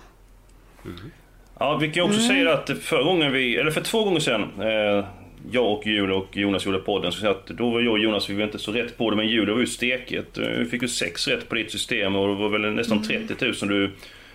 Mm. 0.85 1.11
Ja, 1.59 1.77
vi 1.77 1.89
kan 1.89 2.05
också 2.05 2.21
mm. 2.21 2.29
säga 2.29 2.53
att 2.53 2.71
förra 2.83 3.03
gången 3.03 3.33
vi, 3.33 3.57
eller 3.57 3.71
för 3.71 3.81
två 3.81 4.05
gånger 4.05 4.21
sedan, 4.21 4.43
eh, 4.61 5.05
jag 5.51 5.73
och 5.73 5.87
Julia 5.87 6.17
och 6.17 6.37
Jonas 6.37 6.67
gjorde 6.67 6.79
podden, 6.79 7.13
så 7.13 7.29
att 7.29 7.47
då 7.47 7.71
var 7.71 7.81
jag 7.81 7.93
och 7.93 7.99
Jonas, 7.99 8.31
vi 8.31 8.35
var 8.35 8.45
inte 8.45 8.59
så 8.59 8.73
rätt 8.73 8.99
på 8.99 9.11
det, 9.11 9.17
men 9.17 9.29
Julia 9.29 9.55
var 9.55 9.61
ju 9.61 9.67
steket. 9.67 10.39
Vi 10.39 10.65
fick 10.65 10.83
ju 10.83 10.89
sex 10.89 11.29
rätt 11.29 11.49
på 11.49 11.55
ditt 11.55 11.71
system 11.71 12.17
och 12.17 12.29
det 12.29 12.35
var 12.35 12.49
väl 12.49 12.73
nästan 12.73 13.03
30 13.03 13.45
000 13.45 13.55
du 13.61 13.85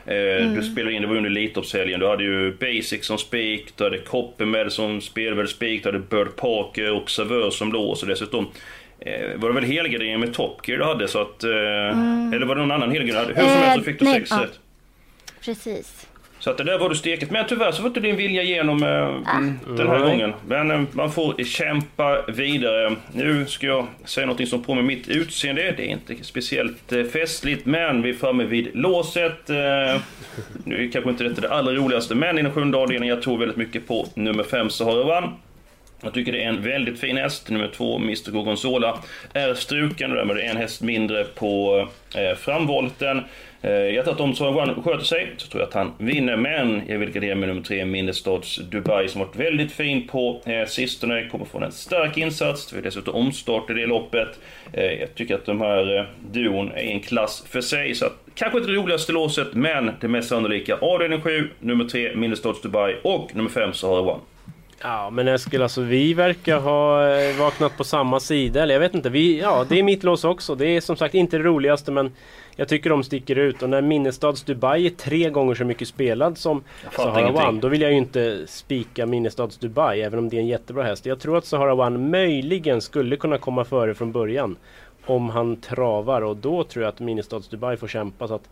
eh, 0.06 0.44
mm. 0.44 0.56
Du 0.56 0.64
spelade 0.64 0.96
in, 0.96 1.02
det 1.02 1.08
var 1.08 1.16
under 1.16 1.30
Elitloppshelgen. 1.30 2.00
Du 2.00 2.08
hade 2.08 2.24
ju 2.24 2.58
Basic 2.60 3.06
som 3.06 3.18
spik, 3.18 3.78
du 3.78 3.84
hade 3.84 3.98
Koppe 3.98 4.46
med 4.46 4.72
som 4.72 5.02
spelvärd 5.02 5.50
spik, 5.50 5.84
du 5.84 5.90
hade 5.90 6.00
Bird 6.00 6.36
Parker 6.36 6.92
och 6.92 7.12
Savör 7.12 7.50
som 7.50 7.74
lås 7.74 8.02
och 8.02 8.08
dessutom 8.08 8.48
eh, 9.00 9.36
var 9.36 9.50
det 9.50 9.56
väl 9.56 9.64
helgardering 9.64 10.20
med 10.20 10.34
Top 10.34 10.68
Gear 10.68 10.80
du 10.80 10.86
hade 10.86 11.08
så 11.08 11.22
att... 11.22 11.44
Eh, 11.44 11.50
mm. 11.50 12.34
Eller 12.34 12.46
var 12.46 12.56
det 12.56 12.62
någon 12.62 12.72
annan 12.72 12.92
helgardering 12.92 13.28
du 13.28 13.34
hade? 13.34 13.34
Hur 13.34 13.56
som 13.56 13.62
helst 13.62 13.86
så 13.86 13.92
fick 13.92 14.00
du 14.00 14.06
nej, 14.06 14.20
sex 14.20 14.32
ja. 14.32 14.44
rätt. 14.44 14.60
Precis. 15.46 16.08
Så 16.44 16.50
att 16.50 16.58
det 16.58 16.64
där 16.64 16.78
var 16.78 16.90
du 16.90 16.96
steket. 16.96 17.32
Men 17.32 17.46
tyvärr 17.48 17.72
så 17.72 17.78
får 17.82 17.88
inte 17.88 18.00
din 18.00 18.16
vilja 18.16 18.42
igenom 18.42 18.84
äh, 18.84 18.90
den 19.76 19.88
här 19.88 19.96
mm. 19.96 20.02
gången. 20.02 20.34
Men 20.48 20.72
äh, 20.72 20.82
man 20.92 21.12
får 21.12 21.44
kämpa 21.44 22.22
vidare. 22.28 22.96
Nu 23.14 23.46
ska 23.46 23.68
jag 23.68 23.88
säga 24.06 24.28
något 24.28 24.48
som 24.48 24.64
påminner 24.64 24.88
mitt 24.88 25.08
utseende. 25.08 25.74
Det 25.78 25.84
är 25.84 25.88
inte 25.88 26.16
speciellt 26.22 26.92
äh, 26.92 27.04
festligt, 27.04 27.66
men 27.66 28.02
vi 28.02 28.10
är 28.10 28.14
framme 28.14 28.44
vid 28.44 28.76
låset. 28.76 29.50
Äh, 29.50 29.56
nu 30.64 30.86
är 30.86 30.92
kanske 30.92 31.10
inte 31.10 31.24
detta 31.24 31.42
det 31.42 31.52
allra 31.52 31.74
roligaste, 31.74 32.16
men 32.16 32.40
i 32.40 32.42
den 32.42 32.52
sjunde 32.52 32.78
avdelningen, 32.78 33.16
jag 33.16 33.24
tror 33.24 33.38
väldigt 33.38 33.58
mycket 33.58 33.88
på 33.88 34.08
nummer 34.16 34.44
5 34.44 34.70
Sahara. 34.70 35.34
Jag 36.02 36.14
tycker 36.14 36.32
det 36.32 36.44
är 36.44 36.50
en 36.50 36.62
väldigt 36.62 37.00
fin 37.00 37.18
häst. 37.18 37.50
Nummer 37.50 37.72
två, 37.76 37.96
Mr 37.96 38.32
Gorgonzola, 38.32 39.00
är 39.34 39.54
struken 39.54 40.12
och 40.12 40.18
därmed 40.18 40.38
en 40.38 40.58
häst 40.58 40.82
mindre 40.82 41.24
på 41.24 41.88
eh, 42.16 42.38
framvolten. 42.38 43.22
Eh, 43.64 43.72
jag 43.72 44.06
tror 44.06 44.14
att 44.14 44.22
om 44.22 44.36
Soran 44.36 44.84
sköter 44.84 45.06
sig 45.06 45.34
så 45.38 45.48
tror 45.48 45.62
jag 45.62 45.68
att 45.68 45.74
han 45.74 45.94
vinner, 45.98 46.38
men 46.38 46.82
jag 46.88 47.00
vill 47.00 47.12
gardera 47.12 47.36
med 47.36 47.50
nummer 47.50 47.62
tre, 47.62 47.86
Minnestads 47.86 48.58
Dubai, 48.58 49.08
som 49.08 49.22
varit 49.22 49.36
väldigt 49.36 49.72
fin 49.72 50.08
på 50.08 50.42
eh, 50.46 50.68
sistone. 50.68 51.30
Kommer 51.30 51.46
få 51.46 51.60
en 51.60 51.72
stark 51.72 52.18
insats. 52.18 52.70
det 52.70 52.76
har 52.78 52.82
dessutom 52.82 53.16
omstart 53.16 53.70
i 53.70 53.74
det 53.74 53.86
loppet. 53.86 54.40
Eh, 54.74 54.84
jag 54.84 55.16
tycker 55.16 55.36
att 55.36 55.46
de 55.46 55.62
här 55.62 56.10
duon 56.32 56.72
är 56.72 56.84
en 56.84 57.00
klass 57.00 57.46
för 57.50 57.62
sig, 57.62 57.96
så 57.96 58.06
att, 58.06 58.14
kanske 58.36 58.58
inte 58.58 58.72
det 58.72 58.78
roligaste 58.78 59.12
låset, 59.12 59.54
men 59.54 59.92
det 60.02 60.08
mest 60.08 60.30
sannolika. 60.30 60.76
Avdelning 60.76 61.22
7, 61.22 61.50
nummer 61.60 61.86
3, 61.86 62.16
Minnestads 62.16 62.62
Dubai 62.62 62.96
och 63.04 63.36
nummer 63.36 63.50
5, 63.50 63.74
Sahara 63.74 64.02
One. 64.02 64.22
Ja 64.84 65.10
men 65.10 65.28
Eskil, 65.28 65.62
alltså 65.62 65.82
vi 65.82 66.14
verkar 66.14 66.60
ha 66.60 67.10
eh, 67.10 67.38
vaknat 67.40 67.78
på 67.78 67.84
samma 67.84 68.20
sida. 68.20 68.64
Eller 68.64 68.74
jag 68.74 68.80
vet 68.80 68.96
inte. 68.96 69.10
Vi, 69.10 69.40
ja, 69.40 69.66
det 69.70 69.80
är 69.80 69.84
mitt 69.84 70.04
lås 70.04 70.24
också. 70.24 70.56
Det 70.56 70.68
är 70.68 70.82
som 70.82 70.96
sagt 70.96 71.16
inte 71.16 71.38
det 71.38 71.44
roligaste 71.44 71.92
men 71.92 72.12
jag 72.56 72.68
tycker 72.68 72.90
de 72.90 73.04
sticker 73.04 73.36
ut. 73.36 73.62
Och 73.62 73.70
när 73.70 73.82
Minnestads 73.82 74.44
Dubai 74.44 74.86
är 74.86 74.90
tre 74.90 75.30
gånger 75.30 75.56
så 75.56 75.66
mycket 75.66 75.88
spelad 75.88 76.38
som 76.38 76.64
Sahara 76.96 77.48
One. 77.48 77.62
Då 77.62 77.68
vill 77.68 77.82
jag 77.82 77.92
ju 77.92 77.98
inte 77.98 78.48
spika 78.48 79.06
Minnestads 79.06 79.58
Dubai. 79.58 80.02
Även 80.02 80.20
om 80.20 80.30
det 80.30 80.38
är 80.38 80.42
en 80.42 80.48
jättebra 80.48 80.84
häst. 80.84 81.06
Jag 81.06 81.20
tror 81.20 81.38
att 81.38 81.46
Sahara 81.46 81.74
One 81.74 81.98
möjligen 81.98 82.82
skulle 82.82 83.18
kunna 83.18 83.38
komma 83.38 83.66
före 83.66 83.94
från 83.94 84.12
början. 84.12 84.56
Om 85.06 85.30
han 85.30 85.56
travar. 85.56 86.22
Och 86.22 86.38
då 86.38 86.64
tror 86.64 86.84
jag 86.84 86.90
att 86.90 87.00
Minnestads 87.00 87.48
Dubai 87.48 87.78
får 87.78 87.88
kämpa. 87.88 88.28
Så 88.28 88.36
att 88.36 88.50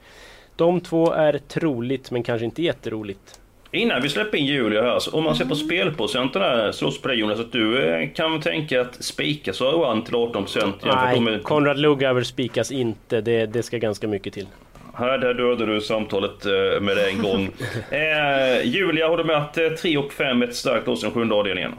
de 0.56 0.82
två 0.82 1.12
är 1.12 1.38
troligt 1.48 2.12
men 2.12 2.24
kanske 2.24 2.46
inte 2.46 2.62
jätteroligt. 2.62 3.41
Innan 3.74 4.02
vi 4.02 4.10
släpper 4.10 4.38
in 4.38 4.46
Julia 4.46 4.82
här, 4.82 5.00
så 5.00 5.12
om 5.12 5.24
man 5.24 5.36
ser 5.36 5.46
på 5.46 5.56
spelprocenterna 5.56 6.74
slåss 6.74 7.02
på 7.02 7.08
dig 7.08 7.18
Jonas, 7.18 7.40
att 7.40 7.52
du 7.52 7.84
eh, 7.84 8.10
kan 8.10 8.42
tänka 8.42 8.82
att 8.82 9.04
spika 9.04 9.52
One 9.66 10.06
till 10.06 10.14
18% 10.14 10.74
Nej, 10.84 11.20
med... 11.20 11.44
Konrad 11.44 11.80
Lugauer 11.80 12.24
spikas 12.24 12.72
inte. 12.72 13.22
Det, 13.22 13.46
det 13.46 13.64
ska 13.64 13.78
ganska 13.78 14.08
mycket 14.08 14.34
till. 14.34 14.48
Här 14.94 15.18
där 15.18 15.34
dödade 15.34 15.74
du 15.74 15.82
samtalet 15.82 16.46
eh, 16.46 16.82
med 16.82 16.98
det 16.98 17.10
en 17.10 17.22
gång. 17.22 17.50
eh, 17.90 18.66
Julia, 18.66 19.08
har 19.08 19.18
du 19.18 19.24
med 19.24 19.38
att 19.38 19.78
3 19.82 19.98
och 19.98 20.14
5 20.14 20.42
är 20.42 20.48
ett 20.48 20.56
starkt 20.56 20.88
lås 20.88 21.04
i 21.04 21.06
den 21.06 21.14
sjunde 21.14 21.36
avdelningen? 21.36 21.74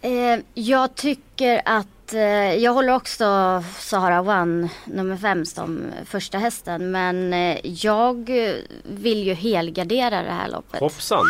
Eh, 0.00 0.40
jag 0.54 0.94
tycker 0.94 1.60
att 1.64 1.86
eh, 2.14 2.54
jag 2.54 2.72
håller 2.72 2.94
också 2.94 3.24
Sahara 3.78 4.20
One 4.20 4.68
nummer 4.84 5.16
5 5.16 5.44
som 5.44 5.82
första 6.04 6.38
hästen. 6.38 6.90
Men 6.90 7.32
eh, 7.32 7.58
jag 7.62 8.30
vill 8.84 9.26
ju 9.26 9.34
helgardera 9.34 10.22
det 10.22 10.30
här 10.30 10.48
loppet. 10.48 10.80
Hoppsan! 10.80 11.24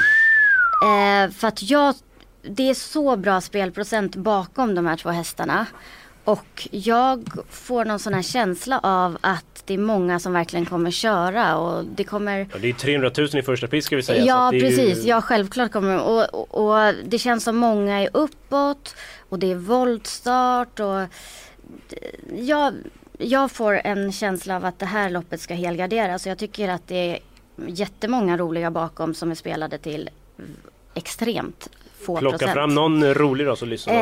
Eh, 0.83 1.30
för 1.30 1.49
att 1.49 1.62
jag, 1.62 1.95
det 2.42 2.71
är 2.71 2.75
så 2.75 3.16
bra 3.16 3.40
spelprocent 3.40 4.16
bakom 4.16 4.75
de 4.75 4.87
här 4.87 4.97
två 4.97 5.09
hästarna. 5.09 5.66
Och 6.25 6.68
jag 6.71 7.28
får 7.50 7.85
någon 7.85 7.99
sån 7.99 8.14
här 8.14 8.23
känsla 8.23 8.80
av 8.83 9.18
att 9.21 9.62
det 9.66 9.75
är 9.75 9.78
många 9.78 10.18
som 10.18 10.33
verkligen 10.33 10.66
kommer 10.66 10.90
köra 10.90 11.56
och 11.56 11.85
det 11.85 12.04
kommer 12.04 12.49
Ja, 12.52 12.59
det 12.61 12.68
är 12.68 12.73
300 12.73 13.11
000 13.18 13.28
i 13.38 13.42
första 13.42 13.66
pris 13.66 13.85
ska 13.85 13.97
vi 13.97 14.02
säga. 14.02 14.25
Ja 14.25 14.49
att 14.49 14.52
precis, 14.52 15.04
Ju... 15.04 15.09
ja 15.09 15.21
självklart 15.21 15.73
kommer 15.73 16.00
och, 16.00 16.35
och, 16.35 16.54
och 16.54 16.95
det 17.04 17.18
känns 17.18 17.45
som 17.45 17.56
många 17.56 18.02
är 18.02 18.09
uppåt 18.12 18.95
och 19.28 19.38
det 19.38 19.50
är 19.50 19.54
voltstart 19.54 20.80
och 20.80 21.00
jag, 22.38 22.75
jag 23.18 23.50
får 23.50 23.75
en 23.85 24.12
känsla 24.12 24.56
av 24.56 24.64
att 24.64 24.78
det 24.78 24.87
här 24.87 25.11
loppet 25.11 25.40
ska 25.40 25.54
helgarderas. 25.54 26.26
Jag 26.26 26.38
tycker 26.38 26.68
att 26.68 26.88
det 26.88 26.95
är 27.14 27.18
jättemånga 27.66 28.37
roliga 28.37 28.71
bakom 28.71 29.14
som 29.14 29.30
är 29.30 29.35
spelade 29.35 29.78
till 29.78 30.11
extremt 30.95 31.68
få 32.00 32.16
Plocka 32.16 32.38
procent. 32.38 32.54
fram 32.54 32.75
någon 32.75 33.14
rolig 33.14 33.47
då 33.47 33.56
så 33.56 33.64
lyssnar 33.66 33.95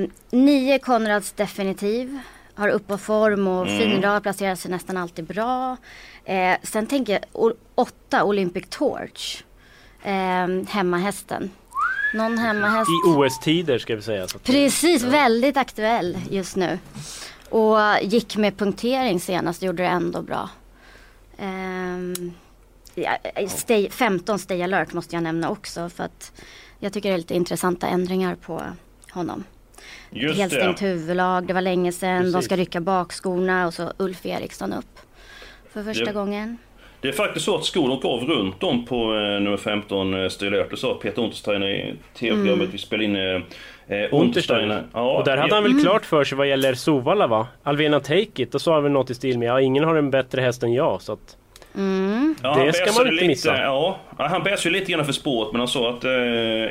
Eh, 0.00 0.06
nio 0.30 0.78
Konrads 0.78 1.32
definitiv. 1.32 2.18
Har 2.54 2.68
upp 2.68 2.86
på 2.86 2.98
form 2.98 3.48
och 3.48 3.66
Mm. 3.66 3.78
fin 3.78 4.02
rad, 4.02 4.22
placerar 4.22 4.54
sig 4.54 4.70
nästan 4.70 4.96
alltid 4.96 5.24
bra. 5.24 5.76
Eh, 6.24 6.56
sen 6.62 6.86
tänker 6.86 7.12
jag 7.12 7.52
åtta 7.74 8.24
Olympic 8.24 8.64
Torch. 8.68 9.42
Eh, 10.02 10.68
hemmahästen. 10.68 11.50
Någon 12.14 12.38
hemmahäst. 12.38 12.90
I 12.90 13.08
OS-tider 13.08 13.78
ska 13.78 13.96
vi 13.96 14.02
säga. 14.02 14.28
Så 14.28 14.38
Precis, 14.38 15.02
väldigt 15.02 15.56
aktuell 15.56 16.18
just 16.30 16.56
nu. 16.56 16.78
Och 17.50 17.78
gick 18.02 18.36
med 18.36 18.56
punktering 18.58 19.20
senast, 19.20 19.62
gjorde 19.62 19.82
det 19.82 19.88
ändå 19.88 20.22
bra. 20.22 20.50
Ehm, 21.38 22.32
ja, 22.94 23.16
stay, 23.48 23.90
15 23.90 24.38
Stay 24.38 24.62
alert 24.62 24.92
måste 24.92 25.16
jag 25.16 25.22
nämna 25.22 25.50
också 25.50 25.88
för 25.88 26.04
att 26.04 26.32
jag 26.78 26.92
tycker 26.92 27.08
det 27.08 27.14
är 27.14 27.18
lite 27.18 27.34
intressanta 27.34 27.86
ändringar 27.86 28.34
på 28.34 28.62
honom. 29.10 29.44
Just 30.10 30.36
Helt 30.38 30.52
det. 30.52 30.56
stängt 30.60 30.82
huvudlag, 30.82 31.46
det 31.46 31.52
var 31.52 31.60
länge 31.60 31.92
sedan, 31.92 32.24
de 32.24 32.32
Precis. 32.32 32.44
ska 32.44 32.56
rycka 32.56 32.80
bakskorna 32.80 33.66
och 33.66 33.74
så 33.74 33.92
Ulf 33.96 34.26
Eriksson 34.26 34.72
upp. 34.72 34.98
För 35.72 35.84
första 35.84 36.04
Det- 36.04 36.12
gången. 36.12 36.58
Det 37.06 37.10
är 37.10 37.14
faktiskt 37.14 37.44
så 37.44 37.54
att 37.56 37.64
skon 37.64 37.90
åker 37.90 38.08
av 38.08 38.24
runt 38.24 38.62
om 38.62 38.84
på 38.84 38.96
eh, 39.14 39.20
nummer 39.40 39.56
15 39.56 40.14
eh. 40.14 40.20
Det 40.70 40.76
sa 40.76 40.94
Peter 40.94 41.22
Untersteiner 41.22 41.68
i 41.68 41.94
tv-programmet 42.18 42.54
Mm. 42.54 42.70
vi 42.72 42.78
spelade 42.78 43.04
in. 43.04 43.16
Eh, 43.16 43.98
eh, 43.98 44.14
Untersteiner. 44.14 44.82
Ja, 44.92 45.18
och 45.18 45.24
där 45.24 45.36
hade 45.36 45.54
han 45.54 45.64
Mm. 45.64 45.76
väl 45.76 45.82
klart 45.84 46.04
för 46.04 46.24
sig 46.24 46.38
vad 46.38 46.48
gäller 46.48 46.74
Sovalla 46.74 47.26
va? 47.26 47.46
Alvena 47.62 48.00
Take 48.00 48.42
It, 48.42 48.52
då 48.52 48.58
sa 48.58 48.74
han 48.74 48.82
väl 48.82 48.92
något 48.92 49.10
i 49.10 49.14
stil 49.14 49.38
med 49.38 49.48
ja, 49.48 49.60
ingen 49.60 49.84
har 49.84 49.96
en 49.96 50.10
bättre 50.10 50.40
häst 50.40 50.62
än 50.62 50.72
jag. 50.72 51.02
Så 51.02 51.12
att, 51.12 51.36
Mm. 51.74 52.34
Ja, 52.42 52.48
Det 52.54 52.60
han 52.60 52.72
ska 52.72 52.92
man 52.92 53.02
inte 53.02 53.10
lite, 53.12 53.26
missa. 53.26 53.58
Ja, 53.62 53.98
Ja, 54.18 54.26
han 54.26 54.42
bäsade 54.42 54.74
ju 54.74 54.80
lite 54.80 54.92
grann 54.92 55.04
för 55.04 55.12
spåret 55.12 55.52
men 55.52 55.60
han 55.60 55.68
sa 55.68 55.90
att 55.90 56.04
eh, 56.04 56.10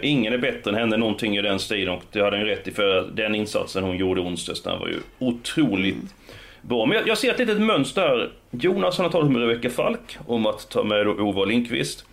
ingen 0.02 0.34
är 0.34 0.38
bättre 0.38 0.72
än 0.72 0.76
henne, 0.78 0.98
någonting 0.98 1.38
i 1.38 1.42
den 1.42 1.60
stilen. 1.60 1.94
Och 1.94 2.04
det 2.12 2.22
hade 2.22 2.38
han 2.38 2.46
ju 2.46 2.52
rätt 2.52 2.68
i 2.68 2.72
för 2.72 3.10
den 3.14 3.36
insatsen 3.36 3.84
hon 3.84 3.98
gjorde 3.98 4.22
onsdags, 4.22 4.64
den 4.64 4.80
var 4.80 4.88
ju 4.88 5.00
otroligt 5.20 5.96
bra. 6.68 6.86
Men 6.86 6.98
jag, 6.98 7.08
jag 7.08 7.18
ser 7.18 7.32
ett 7.32 7.40
litet 7.40 7.62
mönster. 7.62 8.32
Jonas 8.52 8.98
har 8.98 9.10
talat 9.10 9.32
med 9.32 9.42
Rebecka 9.42 9.70
Falk 9.70 10.18
om 10.28 10.46
att 10.46 10.70
ta 10.70 10.84
med 10.84 11.08
Ova 11.08 11.46
Lindqvist. 11.46 12.06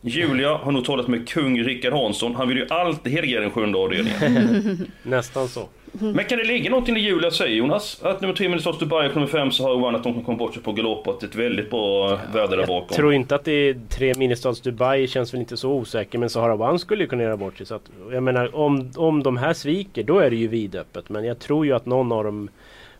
Julia 0.00 0.54
har 0.54 0.72
nog 0.72 0.84
talat 0.84 1.08
med 1.08 1.28
kung 1.28 1.62
Rickard 1.62 1.92
Hansson. 1.92 2.34
Han 2.34 2.48
vill 2.48 2.56
ju 2.56 2.66
alltid 2.70 3.12
helga 3.12 3.40
den 3.40 3.50
sjunde 3.50 3.78
avdelningen. 3.78 4.86
nästan 5.02 5.48
så. 5.48 5.68
Men 5.92 6.24
kan 6.24 6.38
det 6.38 6.44
ligga 6.44 6.70
någonting 6.70 6.96
i 6.96 7.00
Julia 7.00 7.30
säger 7.30 7.56
Jonas? 7.56 8.02
Att 8.02 8.20
nummer 8.20 8.34
3 8.34 8.48
Minnesota 8.48 8.78
Dubai 8.78 9.08
och 9.08 9.14
nummer 9.14 9.26
5 9.26 9.50
så 9.50 9.62
har 9.62 9.74
One 9.84 9.98
att 9.98 10.04
de 10.04 10.14
kan 10.14 10.24
komma 10.24 10.38
bort 10.38 10.54
sig 10.54 10.62
på 10.62 10.72
galopp 10.72 11.08
och 11.08 11.14
att 11.14 11.20
det 11.20 11.26
är 11.26 11.28
ett 11.28 11.34
väldigt 11.34 11.70
bra 11.70 12.20
värde 12.32 12.56
där 12.56 12.66
bakom. 12.66 12.96
Tror 12.96 13.14
inte 13.14 13.34
att 13.34 13.44
det 13.44 13.52
är 13.52 13.80
tre 13.88 14.14
Ministads 14.16 14.60
Dubai 14.60 15.06
känns 15.06 15.34
väl 15.34 15.40
inte 15.40 15.56
så 15.56 15.70
osäker 15.72 16.18
men 16.18 16.30
Sahara 16.30 16.54
One 16.54 16.78
skulle 16.78 17.02
ju 17.02 17.08
kunna 17.08 17.22
göra 17.22 17.36
bort 17.36 17.56
sig. 17.56 17.66
Så 17.66 17.74
att, 17.74 17.90
jag 18.12 18.22
menar 18.22 18.56
om, 18.56 18.90
om 18.96 19.22
de 19.22 19.36
här 19.36 19.52
sviker 19.52 20.02
då 20.02 20.18
är 20.18 20.30
det 20.30 20.36
ju 20.36 20.48
vidöppet. 20.48 21.08
Men 21.08 21.24
jag 21.24 21.38
tror 21.38 21.66
ju 21.66 21.72
att 21.72 21.86
någon 21.86 22.12
av 22.12 22.24
dem 22.24 22.48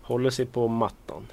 håller 0.07 0.31
sig 0.31 0.47
på 0.47 0.69
mattan. 0.69 1.27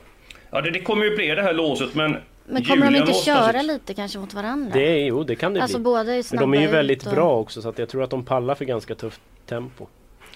Ja, 0.52 0.62
det, 0.62 0.72
det 0.72 0.80
kommer 0.80 1.06
ju 1.06 1.16
bli 1.16 1.28
det 1.28 1.42
här 1.42 1.54
låset 1.54 1.96
men... 1.96 2.18
Men 2.46 2.64
kommer 2.64 2.78
de 2.82 2.86
Julia 2.86 3.00
inte 3.00 3.12
måste 3.12 3.26
köra 3.26 3.38
alltså- 3.40 3.74
lite 3.74 3.94
kanske 3.94 4.20
mot 4.20 4.34
varandra? 4.34 4.72
Det 4.74 4.88
är, 5.02 5.06
jo 5.06 5.24
det 5.24 5.36
kan 5.36 5.54
det 5.54 5.62
alltså 5.62 5.78
bli. 5.78 5.84
båda 5.84 6.14
är 6.16 6.24
Men 6.32 6.40
de 6.40 6.54
är 6.54 6.62
ju 6.62 6.68
väldigt 6.68 7.06
och... 7.08 7.14
bra 7.14 7.36
också 7.40 7.62
så 7.62 7.70
att 7.70 7.80
jag 7.80 7.90
tror 7.90 8.04
att 8.04 8.10
de 8.10 8.26
pallar 8.26 8.56
för 8.56 8.66
ganska 8.66 8.96
tufft 8.96 9.22
tempo. 9.46 9.88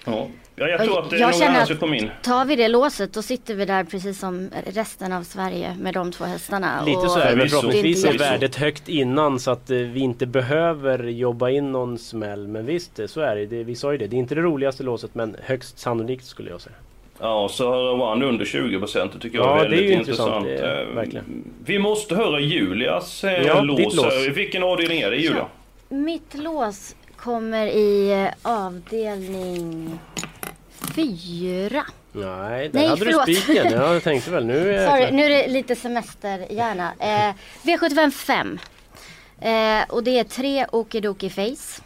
Ja, 0.04 0.26
ja 0.56 0.68
jag 0.68 0.84
tror 0.84 0.98
att 0.98 1.10
det 1.10 1.16
är 1.16 1.20
Jag 1.20 1.26
några 1.26 1.32
känner 1.38 1.46
andra 1.48 1.62
att- 1.62 1.68
som 1.68 1.76
kommer 1.76 1.96
in. 1.96 2.10
Tar 2.22 2.44
vi 2.44 2.56
det 2.56 2.68
låset 2.68 3.12
då 3.12 3.22
sitter 3.22 3.54
vi 3.54 3.64
där 3.64 3.84
precis 3.84 4.18
som 4.18 4.50
resten 4.66 5.12
av 5.12 5.22
Sverige 5.22 5.76
med 5.80 5.94
de 5.94 6.12
två 6.12 6.24
hästarna. 6.24 6.84
Lite 6.84 6.98
och 6.98 7.10
så 7.10 7.18
är 7.18 7.30
det, 7.30 7.36
men 7.36 7.48
förhoppningsvis 7.48 8.02
det 8.02 8.08
är 8.08 8.12
inte 8.12 8.24
värdet 8.24 8.56
högt 8.56 8.88
innan 8.88 9.38
så 9.40 9.50
att 9.50 9.70
eh, 9.70 9.76
vi 9.78 10.00
inte 10.00 10.26
behöver 10.26 11.04
jobba 11.04 11.50
in 11.50 11.72
någon 11.72 11.98
smäll. 11.98 12.48
Men 12.48 12.66
visst, 12.66 12.98
eh, 12.98 13.06
så 13.06 13.20
är 13.20 13.36
det. 13.36 13.46
det. 13.46 13.64
Vi 13.64 13.74
sa 13.74 13.92
ju 13.92 13.98
det, 13.98 14.06
det 14.06 14.16
är 14.16 14.18
inte 14.18 14.34
det 14.34 14.40
roligaste 14.42 14.82
låset 14.82 15.14
men 15.14 15.36
högst 15.42 15.78
sannolikt 15.78 16.24
skulle 16.24 16.50
jag 16.50 16.60
säga. 16.60 16.76
Ja, 17.20 17.48
så 17.48 17.70
har 17.70 18.02
One 18.12 18.26
under 18.26 18.44
20% 18.44 19.10
det 19.12 19.18
tycker 19.20 19.38
jag 19.38 19.46
Ja, 19.46 19.50
är 19.50 19.56
det 19.56 19.60
är 19.66 19.70
väldigt 19.70 19.90
ju 19.90 19.92
intressant, 19.92 20.46
intressant. 20.46 20.62
det 20.62 20.68
är 20.68 20.88
Eh, 20.88 20.94
verkligen. 20.94 21.44
Vi 21.64 21.78
måste 21.78 22.14
höra 22.14 22.40
Julias 22.40 23.24
eh, 23.24 23.42
Ja, 23.46 23.60
lås. 23.60 23.96
lås. 23.96 24.14
Vilken 24.34 24.62
avdelning 24.62 25.00
är 25.00 25.10
det 25.10 25.16
Julia? 25.16 25.46
Mitt 25.88 26.34
lås 26.34 26.94
kommer 27.16 27.66
i 27.66 28.10
eh, 28.42 28.50
avdelning 28.52 29.98
fyra. 30.94 31.84
Nej, 32.12 32.68
där 32.68 32.70
Nej, 32.72 32.86
hade 32.88 33.04
förlåt. 33.04 33.26
du 33.26 33.34
spiken. 33.34 33.72
Ja, 33.72 33.92
jag 33.94 34.02
tänkte 34.02 34.30
väl 34.30 34.46
nu 34.46 34.74
är 34.74 34.86
Sorry, 34.88 35.02
jag 35.02 35.14
nu 35.14 35.24
är 35.24 35.28
det 35.28 35.48
lite 35.48 35.76
semesterhjärna. 35.76 36.92
Eh, 37.00 37.34
V75 37.62 38.10
5. 38.10 38.58
Eh, 39.40 39.84
och 39.94 40.04
det 40.04 40.18
är 40.18 40.24
tre 40.24 40.66
Okidoki 40.72 41.30
Face. 41.30 41.82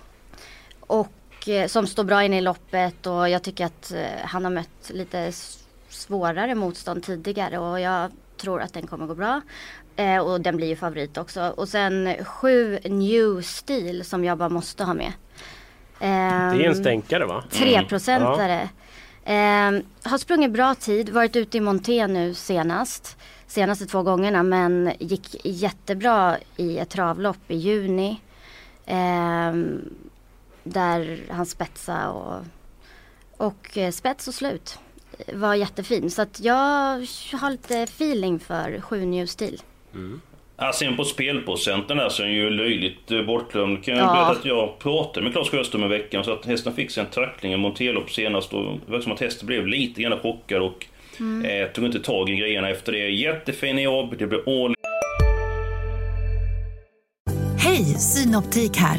Och 0.81 1.13
eh, 1.49 1.67
som 1.67 1.87
står 1.87 2.05
bra 2.05 2.25
in 2.25 2.35
i 2.35 2.41
loppet 2.41 3.07
och 3.07 3.29
jag 3.29 3.43
tycker 3.43 3.67
att 3.67 3.93
eh, 3.93 4.25
han 4.25 4.45
har 4.45 4.53
mött 4.53 4.91
lite 4.91 5.33
svårare 5.89 6.55
motstånd 6.55 7.03
tidigare 7.03 7.59
och 7.59 7.81
jag 7.81 8.11
tror 8.37 8.61
att 8.61 8.73
den 8.73 8.87
kommer 8.87 9.07
gå 9.07 9.15
bra. 9.15 9.41
Eh, 9.97 10.19
och 10.19 10.41
den 10.41 10.57
blir 10.57 10.67
ju 10.67 10.77
favorit 10.77 11.19
också. 11.19 11.43
Och 11.57 11.69
sen 11.69 12.15
sju 12.25 12.79
New 12.85 13.43
Steel 13.43 14.05
som 14.05 14.25
jag 14.25 14.39
bara 14.39 14.49
måste 14.49 14.85
ha 14.85 14.95
med. 14.95 15.13
Det 15.99 16.07
är 16.07 16.55
en 16.55 16.61
Ehm, 16.61 16.75
stänkare 16.75 17.27
va? 17.27 17.45
Treprocentare. 17.51 18.69
Eh, 19.25 19.71
har 20.11 20.19
sprungit 20.19 20.51
bra 20.51 20.75
tid, 20.75 21.09
varit 21.09 21.37
ute 21.37 21.57
i 21.57 21.61
Monté 21.61 22.07
nu 22.07 22.35
senast. 22.35 23.17
Senaste 23.47 23.87
två 23.87 24.03
gångerna 24.03 24.43
men 24.43 24.93
gick 24.99 25.37
jättebra 25.45 26.37
i 26.57 26.79
ett 26.79 26.91
travlopp 26.91 27.51
i 27.51 27.57
juni. 27.57 28.21
Där 30.65 31.19
han 31.31 31.47
spetsade 31.47 32.09
och, 32.09 32.37
och 33.47 33.79
eh, 33.79 33.91
spets 33.91 34.29
och 34.29 34.35
slut. 34.35 34.79
Var 35.33 35.55
jättefin 35.55 36.11
så 36.11 36.23
att 36.23 36.41
jag 36.41 36.55
har 37.33 37.51
lite 37.51 37.83
feeling 37.83 38.39
för 38.39 38.81
sju 38.81 39.05
New 39.05 39.27
Steel. 39.27 39.61
Ja, 40.57 40.73
sen 40.75 40.97
på 40.97 41.05
spelprocenten 41.05 41.97
där 41.97 42.09
så 42.09 42.23
är 42.23 42.27
den 42.27 42.35
ju 42.37 42.51
löjligt 42.51 43.11
eh, 43.11 43.23
bortglömd. 43.23 43.85
Kan 43.85 43.97
jag 43.97 44.07
Ja. 44.07 44.13
berätta 44.13 44.31
att 44.41 44.45
jag 44.45 44.79
pratade 44.79 45.25
med 45.25 45.33
Claes 45.33 45.49
Sjöström 45.51 45.85
i 45.85 45.89
veckan 45.89 46.25
så 46.25 46.33
att 46.33 46.47
hästen 46.47 46.73
fick 46.75 46.91
sig 46.91 47.01
en 47.05 47.11
tackling 47.11 47.53
i 47.53 47.57
Montelopp 47.57 48.11
senast 48.11 48.53
och 48.53 48.65
det 48.87 48.93
var 48.93 49.01
som 49.01 49.13
att 49.13 49.21
hästen 49.21 49.47
blev 49.47 49.67
lite 49.67 50.03
grann 50.03 50.19
chockad 50.21 50.63
och 50.63 50.87
eh, 51.47 51.69
tog 51.73 51.85
inte 51.85 52.01
tag 52.01 52.31
i 52.31 52.37
grejerna 52.37 52.69
efter 52.71 52.93
det. 52.93 53.09
Jättefin 53.11 53.79
jobb, 53.79 54.15
det 54.19 54.27
blev 54.27 54.41
all 54.49 54.75
Hej, 57.59 57.85
Synoptik 57.85 58.77
här. 58.77 58.99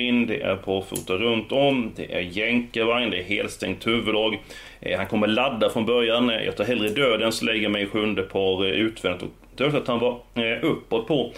In, 0.00 0.26
det 0.26 0.40
är 0.42 0.56
barfota 0.66 1.12
runt 1.12 1.52
om, 1.52 1.92
det 1.96 2.14
är 2.14 2.20
jänkarvagn, 2.20 3.10
det 3.10 3.18
är 3.18 3.22
helstängt 3.22 3.86
huvudlag. 3.86 4.38
Eh, 4.80 4.96
han 4.98 5.06
kommer 5.06 5.26
ladda 5.26 5.70
från 5.70 5.86
början. 5.86 6.30
Eh, 6.30 6.44
Jag 6.44 6.56
tar 6.56 6.64
hellre 6.64 6.88
döden 6.88 7.32
så 7.32 7.44
lägger 7.44 7.68
mig 7.68 7.82
i 7.82 7.86
sjunde 7.86 8.22
par 8.22 8.64
eh, 8.64 8.70
utvändigt. 8.70 9.22
Och 9.22 9.30
det 9.56 9.68
var 9.68 9.80
att 9.80 9.88
han 9.88 9.98
var 9.98 10.20
uppåt 10.62 11.06
på 11.06 11.32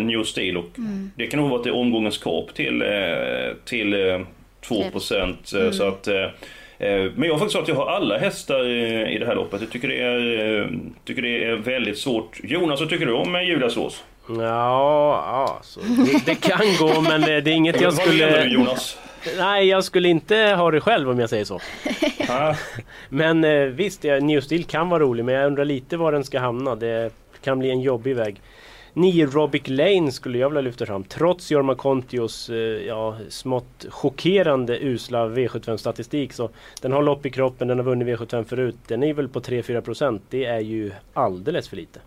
New 0.00 0.24
Steel 0.24 0.56
och 0.56 0.70
det 1.16 1.26
kan 1.26 1.40
nog 1.40 1.48
vara 1.50 1.58
att 1.58 1.64
det 1.64 1.70
är 1.70 1.74
omgångens 1.74 2.18
kap 2.18 2.54
till, 2.54 2.84
till 3.64 3.92
eh, 3.94 4.20
2% 4.62 5.64
eh, 5.64 5.70
så 5.70 5.88
att 5.88 6.08
men 7.14 7.22
jag 7.22 7.32
har 7.32 7.38
faktiskt 7.38 7.52
sagt 7.52 7.62
att 7.62 7.68
jag 7.68 7.74
har 7.74 7.86
alla 7.86 8.18
hästar 8.18 8.66
i 9.08 9.18
det 9.18 9.26
här 9.26 9.34
loppet. 9.34 9.60
Jag 9.60 9.70
tycker 9.70 9.88
det 9.88 10.02
är, 10.02 10.68
tycker 11.04 11.22
det 11.22 11.44
är 11.44 11.56
väldigt 11.56 11.98
svårt. 11.98 12.40
Jonas, 12.44 12.80
vad 12.80 12.88
tycker 12.90 13.06
du 13.06 13.12
om 13.12 13.44
Julias 13.46 13.76
lås? 13.76 14.04
Ja, 14.28 14.38
ja 14.38 15.60
så 15.62 15.80
det, 15.80 16.26
det 16.26 16.34
kan 16.34 16.66
gå 16.78 17.00
men 17.00 17.20
det, 17.20 17.40
det 17.40 17.50
är 17.50 17.54
inget 17.54 17.80
jag 17.80 17.90
Vad 17.90 18.06
menar 18.06 18.26
du 18.26 18.32
skulle... 18.32 18.44
Jonas? 18.44 18.98
Nej, 19.38 19.66
jag 19.66 19.84
skulle 19.84 20.08
inte 20.08 20.36
ha 20.36 20.70
det 20.70 20.80
själv 20.80 21.10
om 21.10 21.18
jag 21.18 21.30
säger 21.30 21.44
så. 21.44 21.60
Men 23.08 23.44
eh, 23.44 23.60
visst, 23.60 24.02
New 24.02 24.40
Steel 24.40 24.64
kan 24.64 24.88
vara 24.88 25.02
rolig 25.02 25.24
men 25.24 25.34
jag 25.34 25.46
undrar 25.46 25.64
lite 25.64 25.96
var 25.96 26.12
den 26.12 26.24
ska 26.24 26.40
hamna. 26.40 26.74
Det 26.74 27.12
kan 27.42 27.58
bli 27.58 27.70
en 27.70 27.80
jobbig 27.80 28.16
väg. 28.16 28.40
9 28.92 29.26
Robic 29.26 29.68
Lane 29.68 30.12
skulle 30.12 30.38
jag 30.38 30.48
vilja 30.48 30.60
lyfta 30.60 30.86
fram. 30.86 31.04
Trots 31.04 31.50
Jorma 31.50 31.74
Kontios 31.74 32.50
eh, 32.50 32.56
ja, 32.86 33.16
smått 33.28 33.86
chockerande 33.88 34.78
usla 34.78 35.26
V75 35.26 35.76
statistik 35.76 36.32
så 36.32 36.50
den 36.80 36.92
har 36.92 37.02
lopp 37.02 37.26
i 37.26 37.30
kroppen, 37.30 37.68
den 37.68 37.78
har 37.78 37.84
vunnit 37.84 38.08
V75 38.08 38.44
förut. 38.44 38.76
Den 38.86 39.02
är 39.02 39.14
väl 39.14 39.28
på 39.28 39.40
3-4 39.40 39.80
procent. 39.80 40.22
Det 40.30 40.44
är 40.44 40.60
ju 40.60 40.92
alldeles 41.12 41.68
för 41.68 41.76
lite. 41.76 42.00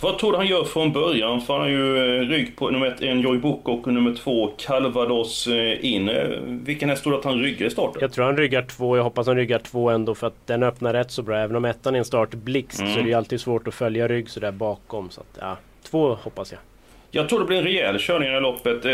Vad 0.00 0.18
tror 0.18 0.32
du 0.32 0.38
han 0.38 0.46
gör 0.46 0.64
från 0.64 0.92
början? 0.92 1.40
För 1.40 1.52
han 1.52 1.62
har 1.62 1.68
ju 1.68 2.16
eh, 2.16 2.28
rygg 2.28 2.56
på 2.56 2.70
nummer 2.70 2.86
ett, 2.86 3.02
en 3.02 3.20
Joy 3.20 3.38
Book 3.38 3.68
och 3.68 3.86
nummer 3.86 4.14
två 4.14 4.50
Calvados 4.58 5.46
eh, 5.46 5.84
in. 5.84 6.08
Eh, 6.08 6.28
Vilken 6.46 6.88
häst 6.88 7.02
tror 7.02 7.12
du 7.12 7.18
att 7.18 7.24
han 7.24 7.38
ryggar 7.38 7.66
i 7.66 7.70
starten? 7.70 7.98
Jag 8.00 8.12
tror 8.12 8.24
han 8.24 8.36
ryggar 8.36 8.62
två, 8.62 8.96
jag 8.96 9.04
hoppas 9.04 9.26
han 9.26 9.36
ryggar 9.36 9.58
två 9.58 9.90
ändå 9.90 10.14
för 10.14 10.26
att 10.26 10.46
den 10.46 10.62
öppnar 10.62 10.92
rätt 10.92 11.10
så 11.10 11.22
bra. 11.22 11.38
Även 11.38 11.56
om 11.56 11.64
ettan 11.64 11.94
är 11.94 11.98
en 11.98 12.04
startblixt 12.04 12.78
så 12.78 12.84
är 12.98 13.02
det 13.02 13.08
ju 13.08 13.14
alltid 13.14 13.40
svårt 13.40 13.68
att 13.68 13.74
följa 13.74 14.08
rygg 14.08 14.30
sådär 14.30 14.52
bakom. 14.52 15.10
Så 15.10 15.20
att, 15.20 15.38
ja, 15.40 15.56
två 15.90 16.14
hoppas 16.22 16.52
jag. 16.52 16.60
Jag 17.10 17.28
tror 17.28 17.38
det 17.38 17.44
blir 17.44 17.58
en 17.58 17.64
rejäl 17.64 17.98
körning 17.98 18.26
i 18.28 18.30
det 18.30 18.34
här 18.34 18.40
loppet. 18.40 18.84
Eh, 18.84 18.92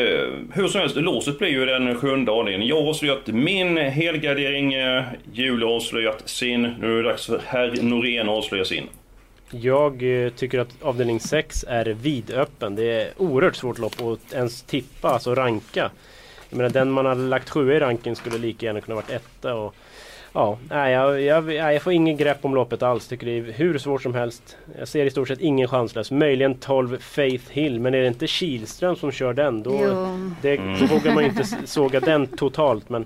hur 0.52 0.68
som 0.68 0.80
helst, 0.80 0.96
låset 0.96 1.38
blir 1.38 1.48
ju 1.48 1.66
den 1.66 1.94
sjunde 1.94 2.32
avdelningen. 2.32 2.68
Jag 2.68 2.82
har 2.82 2.88
avslöjat 2.88 3.26
min 3.26 3.76
helgardering. 3.76 4.74
Eh, 4.74 5.02
Julia 5.32 5.66
har 5.68 5.74
avslöjat 5.74 6.28
sin. 6.28 6.62
Nu 6.62 6.98
är 6.98 7.02
det 7.02 7.08
dags 7.08 7.26
för 7.26 7.40
herr 7.46 7.82
Norén 7.82 8.28
att 8.28 8.34
avslöja 8.34 8.64
sin. 8.64 8.84
Jag 9.50 10.24
eh, 10.24 10.30
tycker 10.30 10.58
att 10.58 10.82
avdelning 10.82 11.20
6 11.20 11.64
är 11.68 11.84
vidöppen. 11.86 12.74
Det 12.76 13.02
är 13.02 13.10
oerhört 13.16 13.56
svårt 13.56 13.78
lopp 13.78 14.02
att 14.02 14.32
ens 14.32 14.62
tippa, 14.62 15.08
alltså 15.08 15.34
ranka. 15.34 15.90
Jag 16.50 16.56
menar 16.56 16.70
den 16.70 16.90
man 16.90 17.06
har 17.06 17.14
lagt 17.14 17.50
sjua 17.50 17.74
i 17.74 17.80
ranken 17.80 18.16
skulle 18.16 18.38
lika 18.38 18.66
gärna 18.66 18.80
kunna 18.80 18.94
varit 18.94 19.10
etta. 19.10 19.54
Och, 19.54 19.74
ja, 20.32 20.58
nej, 20.68 20.92
jag, 20.92 21.20
jag, 21.20 21.52
jag 21.52 21.82
får 21.82 21.92
ingen 21.92 22.16
grepp 22.16 22.44
om 22.44 22.54
loppet 22.54 22.82
alls. 22.82 23.08
Tycker 23.08 23.26
det 23.26 23.38
är 23.38 23.42
hur 23.52 23.78
svårt 23.78 24.02
som 24.02 24.14
helst. 24.14 24.56
Jag 24.78 24.88
ser 24.88 25.06
i 25.06 25.10
stort 25.10 25.28
sett 25.28 25.40
ingen 25.40 25.68
chanslös. 25.68 26.10
Möjligen 26.10 26.54
12 26.54 26.98
Faith 27.00 27.44
Hill, 27.50 27.80
men 27.80 27.94
är 27.94 28.00
det 28.00 28.06
inte 28.06 28.26
Kihlström 28.26 28.96
som 28.96 29.12
kör 29.12 29.32
den 29.32 29.62
då, 29.62 29.78
det, 30.42 30.56
då 30.56 30.86
vågar 30.86 31.14
man 31.14 31.22
ju 31.22 31.28
inte 31.28 31.44
såga 31.64 32.00
den 32.00 32.26
totalt. 32.26 32.88
Men 32.88 33.04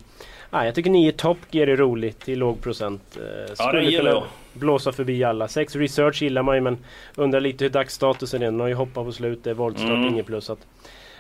nej, 0.51 0.67
jag 0.67 0.75
tycker 0.75 0.91
9 0.91 1.13
Top 1.13 1.39
Gear 1.51 1.67
är 1.67 1.77
roligt 1.77 2.29
i 2.29 2.35
låg 2.35 2.63
procent. 2.63 3.17
Eh, 3.17 3.23
Ja, 3.23 3.47
det 3.49 3.57
skulle 3.57 3.83
gillar 3.83 3.99
kunna 3.99 4.11
jag. 4.11 4.44
Blåsa 4.55 4.93
förbi 4.93 5.25
alla. 5.25 5.49
6 5.49 5.77
Research 5.77 6.23
gillar 6.23 6.43
man 6.43 6.55
ju 6.55 6.61
men 6.61 6.79
undrar 7.15 7.41
lite 7.41 7.65
hur 7.65 7.71
dagsstatusen 7.71 8.43
är. 8.43 8.47
Den 8.47 8.61
har 8.61 8.69
ju 8.69 8.75
hoppat 8.75 9.05
på 9.05 9.13
slutet, 9.13 9.57
voltstart, 9.57 9.91
Mm. 9.91 10.05
inget 10.09 10.27
plus. 10.27 10.51
Att, 10.51 10.59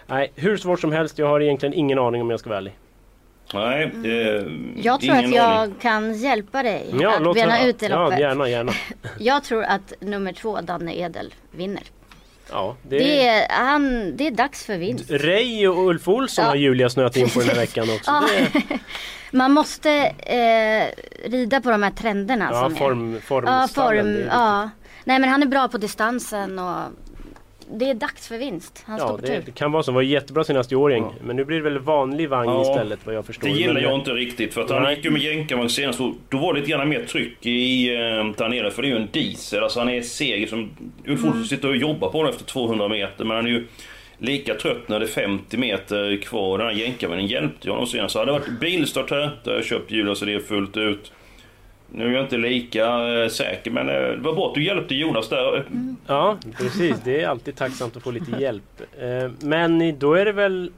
nej, 0.06 0.32
hur 0.34 0.56
svårt 0.56 0.80
som 0.80 0.92
helst. 0.92 1.18
Jag 1.18 1.26
har 1.26 1.40
egentligen 1.40 1.74
ingen 1.74 1.98
aning 1.98 2.22
om 2.22 2.30
jag 2.30 2.40
ska 2.40 2.48
vara 2.50 2.58
ärlig. 2.58 2.76
Nej, 3.54 3.84
Mm. 3.94 4.72
Jag 4.82 5.00
tror 5.00 5.14
att 5.16 5.30
jag 5.34 5.44
aning. 5.44 5.74
kan 5.80 6.14
hjälpa 6.14 6.62
dig 6.62 6.94
Ja, 7.00 7.16
att 7.28 7.34
bena 7.34 7.66
ut 7.66 7.78
det 7.78 7.86
Ja, 7.86 8.04
loppet. 8.04 8.20
gärna, 8.20 8.48
gärna. 8.48 8.72
Jag 9.18 9.44
tror 9.44 9.62
att 9.64 9.92
nummer 10.00 10.32
två, 10.32 10.60
Danne 10.60 10.94
Edel, 10.98 11.34
vinner. 11.50 11.82
Ja, 12.50 12.76
det, 12.82 12.98
Det 12.98 13.26
är, 13.26 13.46
han, 13.50 14.16
det 14.16 14.26
är 14.26 14.30
dags 14.30 14.64
för 14.64 14.76
vinst. 14.78 15.10
Ray 15.10 15.68
och 15.68 15.86
Ulf 15.88 16.08
Olsson 16.08 16.44
Ja. 16.44 16.48
har 16.48 16.56
Julia 16.56 16.90
snöat 16.90 17.16
in 17.16 17.28
på 17.30 17.40
den 17.40 17.48
här 17.48 17.56
veckan 17.56 17.84
också. 17.96 18.10
Ja. 18.10 18.24
Det, 18.68 18.78
Man 19.34 19.52
måste 19.52 19.90
eh, 20.18 20.88
rida 21.30 21.60
på 21.60 21.70
de 21.70 21.82
här 21.82 21.90
trenderna 21.90 22.48
ja, 22.52 22.62
som 22.62 22.72
är. 22.72 22.76
form, 22.76 23.20
form, 23.20 23.44
Ja, 23.46 23.68
form, 23.74 24.22
ja. 24.30 24.70
Nej 25.04 25.18
men 25.18 25.30
han 25.30 25.42
är 25.42 25.46
bra 25.46 25.68
på 25.68 25.78
distansen 25.78 26.58
och 26.58 26.74
det 27.72 27.90
är 27.90 27.94
dags 27.94 28.28
för 28.28 28.38
vinst. 28.38 28.82
Han 28.86 28.98
Ja, 28.98 29.04
står 29.06 29.16
på 29.18 29.20
det, 29.26 29.26
tur. 29.36 29.42
det 29.46 29.50
kan 29.52 29.72
vara 29.72 29.82
så. 29.82 29.90
Han 29.90 29.94
var 29.94 30.02
jättebra 30.02 30.44
senast 30.44 30.72
i 30.72 30.74
Årjäng. 30.76 31.04
Men 31.24 31.36
nu 31.36 31.44
blir 31.44 31.56
det 31.56 31.62
väl 31.62 31.78
vanlig 31.78 32.28
vagn 32.28 32.50
Ja, 32.50 32.62
istället 32.70 33.06
vad 33.06 33.14
jag 33.14 33.26
förstår. 33.26 33.48
Det 33.48 33.54
gillar 33.54 33.80
jag 33.80 33.94
inte 33.94 34.10
riktigt 34.10 34.54
för 34.54 34.60
att 34.60 34.70
han 34.70 34.90
gick 34.94 35.04
ju 35.04 35.10
med 35.10 35.22
jänkarvagn 35.22 35.68
senast 35.70 36.00
och 36.00 36.14
då 36.28 36.38
var 36.38 36.54
det 36.54 36.60
lite 36.60 36.70
grann 36.72 36.88
mer 36.88 37.04
tryck 37.04 37.46
i 37.46 37.88
eh, 37.94 38.00
där 38.36 38.48
nere 38.48 38.70
för 38.70 38.82
det 38.82 38.88
är 38.88 38.90
ju 38.90 38.96
en 38.96 39.08
diesel. 39.12 39.62
Alltså 39.62 39.78
han 39.78 39.88
är 39.88 40.02
seg 40.02 40.48
som 40.48 40.70
Ulf 41.06 41.24
Mm. 41.24 41.44
Sitter 41.44 41.68
och 41.68 41.76
jobbar 41.76 42.10
på 42.10 42.18
honom 42.18 42.30
efter 42.32 42.44
200 42.44 42.88
meter 42.88 43.24
men 43.24 43.36
han 43.36 43.46
är 43.46 43.50
ju 43.50 43.66
lika 44.24 44.54
trött 44.54 44.88
när 44.88 45.00
det 45.00 45.06
är 45.06 45.08
50 45.08 45.56
meter 45.56 46.16
kvar. 46.22 46.58
Den 46.58 46.66
här 46.66 46.74
jänkarvagnen 46.74 47.26
hjälpte 47.26 47.70
honom 47.70 47.86
senast. 47.86 48.12
Så 48.12 48.18
hade 48.18 48.32
det 48.32 48.38
varit 48.38 48.60
bilstart 48.60 49.10
här, 49.10 49.38
där 49.44 49.54
jag 49.54 49.64
köpt 49.64 49.88
det 49.88 50.34
är 50.34 50.40
fullt 50.40 50.76
ut. 50.76 51.12
Nu 51.90 52.06
är 52.06 52.12
jag 52.12 52.24
inte 52.24 52.36
lika 52.36 53.08
eh, 53.08 53.28
säker 53.28 53.70
men 53.70 53.88
eh, 53.88 53.94
det 53.94 54.16
var 54.16 54.32
bra 54.34 54.48
att 54.48 54.54
du 54.54 54.64
hjälpte 54.64 54.94
Jonas 54.94 55.28
där. 55.28 55.56
Mm. 55.56 55.96
Ja, 56.06 56.38
precis. 56.58 56.96
Det 57.04 57.20
är 57.20 57.28
alltid 57.28 57.56
tacksamt 57.56 57.96
att 57.96 58.02
få 58.02 58.10
lite 58.10 58.40
hjälp. 58.40 58.80
Eh, 58.98 59.30
Men 59.40 59.98
då 59.98 60.14
är 60.14 60.24
det 60.24 60.32
väl 60.32 60.70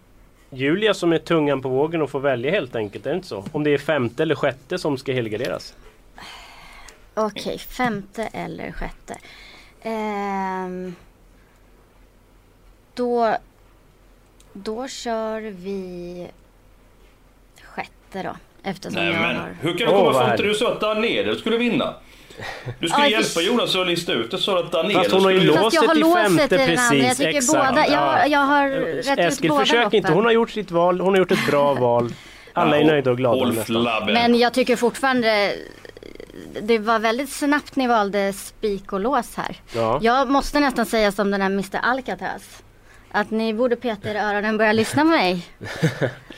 Julia 0.51 0.95
som 0.95 1.13
är 1.13 1.19
tungan 1.19 1.63
på 1.63 1.69
vågen 1.69 2.03
och 2.03 2.11
får 2.11 2.21
välja 2.21 2.51
helt 2.51 2.77
enkelt. 2.77 3.07
Är 3.07 3.11
det 3.11 3.17
inte 3.17 3.29
så? 3.29 3.45
Om 3.53 3.65
det 3.65 3.71
är 3.71 3.79
femte 3.79 4.23
eller 4.23 4.35
sjätte 4.35 4.79
som 4.79 4.99
ska 4.99 5.13
helgarderas. 5.13 5.75
Okej, 7.15 7.59
femte 7.59 8.29
eller 8.33 8.73
sjätte. 8.73 9.19
Ehm, 9.83 10.95
då, 12.97 13.37
då 14.53 14.89
kör 14.89 15.41
vi 15.41 16.27
sjätte 17.63 18.23
då. 18.23 18.37
Eftersom 18.63 18.95
Nej 19.03 19.13
jag 19.13 19.21
men 19.23 19.37
har... 19.37 19.57
hur 19.61 19.79
kan 19.79 19.87
vi 19.87 19.93
komma 19.93 20.05
vad 20.05 20.27
fram 20.27 20.37
till 20.37 20.47
du 20.47 20.55
sa 20.55 20.73
att 20.73 20.81
Danedel 20.81 21.39
skulle 21.39 21.57
vinna? 21.57 21.95
Du 22.81 22.89
skulle 22.89 23.05
Aj, 23.05 23.11
hjälpa 23.13 23.41
Jonas 23.41 23.77
att 23.77 23.87
lista 23.87 24.13
ut 24.13 24.31
det 24.31 24.39
så 24.39 24.57
att 24.59 24.73
Danedel 24.73 24.97
Fast 25.03 25.13
hon 25.15 25.25
har 25.25 25.31
ju 25.31 25.41
låst- 25.41 25.63
Låset 25.75 25.97
i 25.97 26.01
låset 26.01 26.23
femte, 26.23 26.57
den 26.57 26.79
andra. 26.79 26.97
Jag 26.97 27.03
precis, 27.03 27.17
tycker 27.19 27.39
exakt. 27.39 27.69
båda. 27.75 27.87
Jag, 27.87 27.93
Ja. 27.93 28.27
jag 28.27 28.39
har 28.41 28.69
rätt 28.69 29.07
ut 29.07 29.19
Eskil, 29.19 29.51
båda 29.51 29.61
försök 29.61 29.85
loppen. 29.85 29.97
inte. 29.99 30.13
Hon 30.13 30.25
har 30.25 30.33
gjort 30.33 30.51
sitt 30.51 30.71
val. 30.71 31.01
Hon 31.01 31.09
har 31.15 31.19
gjort 31.19 31.33
ett 31.33 31.47
bra 31.47 31.75
val. 31.81 32.13
Alla 32.53 32.79
är 32.79 32.85
nöjda 32.85 33.11
och 33.11 33.17
glada. 33.17 34.05
Men 34.07 34.39
jag 34.39 34.55
tycker 34.55 34.77
fortfarande 34.77 35.57
det 36.63 36.79
var 36.79 36.99
väldigt 36.99 37.31
snabbt 37.33 37.77
ni 37.77 37.87
valde 37.87 38.33
spik 38.33 38.93
och 38.93 39.01
lås 39.01 39.37
här. 39.37 39.57
Ja. 39.75 39.99
Jag 40.03 40.29
måste 40.31 40.61
nästan 40.61 40.87
säga 40.87 41.13
som 41.13 41.31
den 41.31 41.41
här 41.41 41.49
Mr 41.51 41.79
Alcatraz. 41.83 42.63
Att 43.17 43.31
ni 43.31 43.55
borde 43.55 43.77
peta 43.77 44.11
era 44.11 44.23
öronen 44.23 44.55
och 44.55 44.59
börja 44.59 44.73
lyssna 44.73 45.03
på 45.03 45.09
mig. 45.09 45.47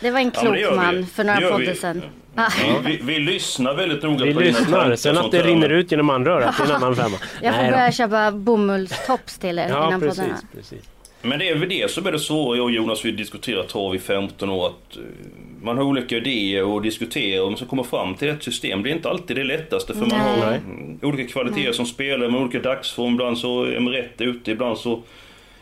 Det 0.01 0.11
var 0.11 0.21
en 0.21 0.31
Ja, 0.35 0.41
klok 0.41 0.57
vi. 0.57 0.77
man 0.77 1.07
för 1.07 1.25
några 1.25 1.51
podder 1.51 1.75
sedan. 1.75 2.03
Ja. 2.35 2.49
Vi, 2.85 3.01
vi, 3.03 3.19
lyssnar 3.19 3.75
väldigt 3.75 4.03
noga 4.03 4.25
Vi 4.25 4.35
på 4.35 4.41
dina 4.41 4.53
tankar 4.59 4.71
lyssnar. 4.71 4.91
och 4.93 4.99
Sen 4.99 5.19
att 5.19 5.31
det 5.33 5.43
rinner 5.43 5.69
ut 5.69 5.91
genom 5.91 6.11
andrörat, 6.11 6.55
det 6.59 6.63
är 6.65 6.67
en 6.69 6.75
annan 6.75 6.97
femma. 6.97 7.17
Jag 7.43 7.55
får 7.55 7.63
Nej 7.63 7.71
då. 7.71 7.77
börja 7.77 7.93
köpa 7.93 8.31
bomullstops 8.33 9.39
till 9.39 9.59
er 9.59 9.67
Ja, 9.69 9.89
innan 9.89 10.01
precis. 10.01 10.19
poddarna. 10.19 10.39
precis. 10.55 10.79
Men 11.23 11.39
det 11.39 11.49
är 11.49 11.55
väl 11.55 11.69
det 11.69 11.91
som 11.91 12.07
är 12.07 12.13
det 12.13 12.19
svåra. 12.19 12.57
Jag 12.57 12.65
och 12.65 12.71
Jonas 12.71 13.05
vi 13.05 13.11
diskuterat 13.11 13.69
trav 13.69 13.95
i 13.95 13.99
15 13.99 14.51
år. 14.51 14.67
Att 14.67 14.97
eh, 14.97 15.03
man 15.63 15.77
har 15.77 15.85
olika 15.85 16.17
idéer 16.17 16.65
och 16.65 16.83
diskuterar 16.83 17.43
och 17.43 17.49
man 17.51 17.57
ska 17.57 17.67
komma 17.67 17.85
fram 17.85 18.15
till 18.15 18.29
ett 18.29 18.43
system. 18.43 18.83
Det 18.83 18.91
är 18.91 18.95
inte 18.95 19.09
alltid 19.11 19.37
det 19.37 19.45
lättaste 19.45 19.93
för 19.95 20.01
man 20.01 20.09
Nej. 20.09 20.41
har 20.41 20.51
Nej. 20.51 20.59
mm, 20.67 20.99
olika 21.03 21.33
kvaliteter 21.33 21.73
som 21.73 21.87
spelare 21.87 22.31
med 22.31 22.41
olika 22.41 22.59
dagsform. 22.61 23.13
Ibland 23.13 23.39
så 23.39 23.65
är 23.65 23.81
man 23.81 23.93
rätt 23.93 24.21
ute, 24.21 24.51
ibland 24.51 24.79
så 24.79 25.03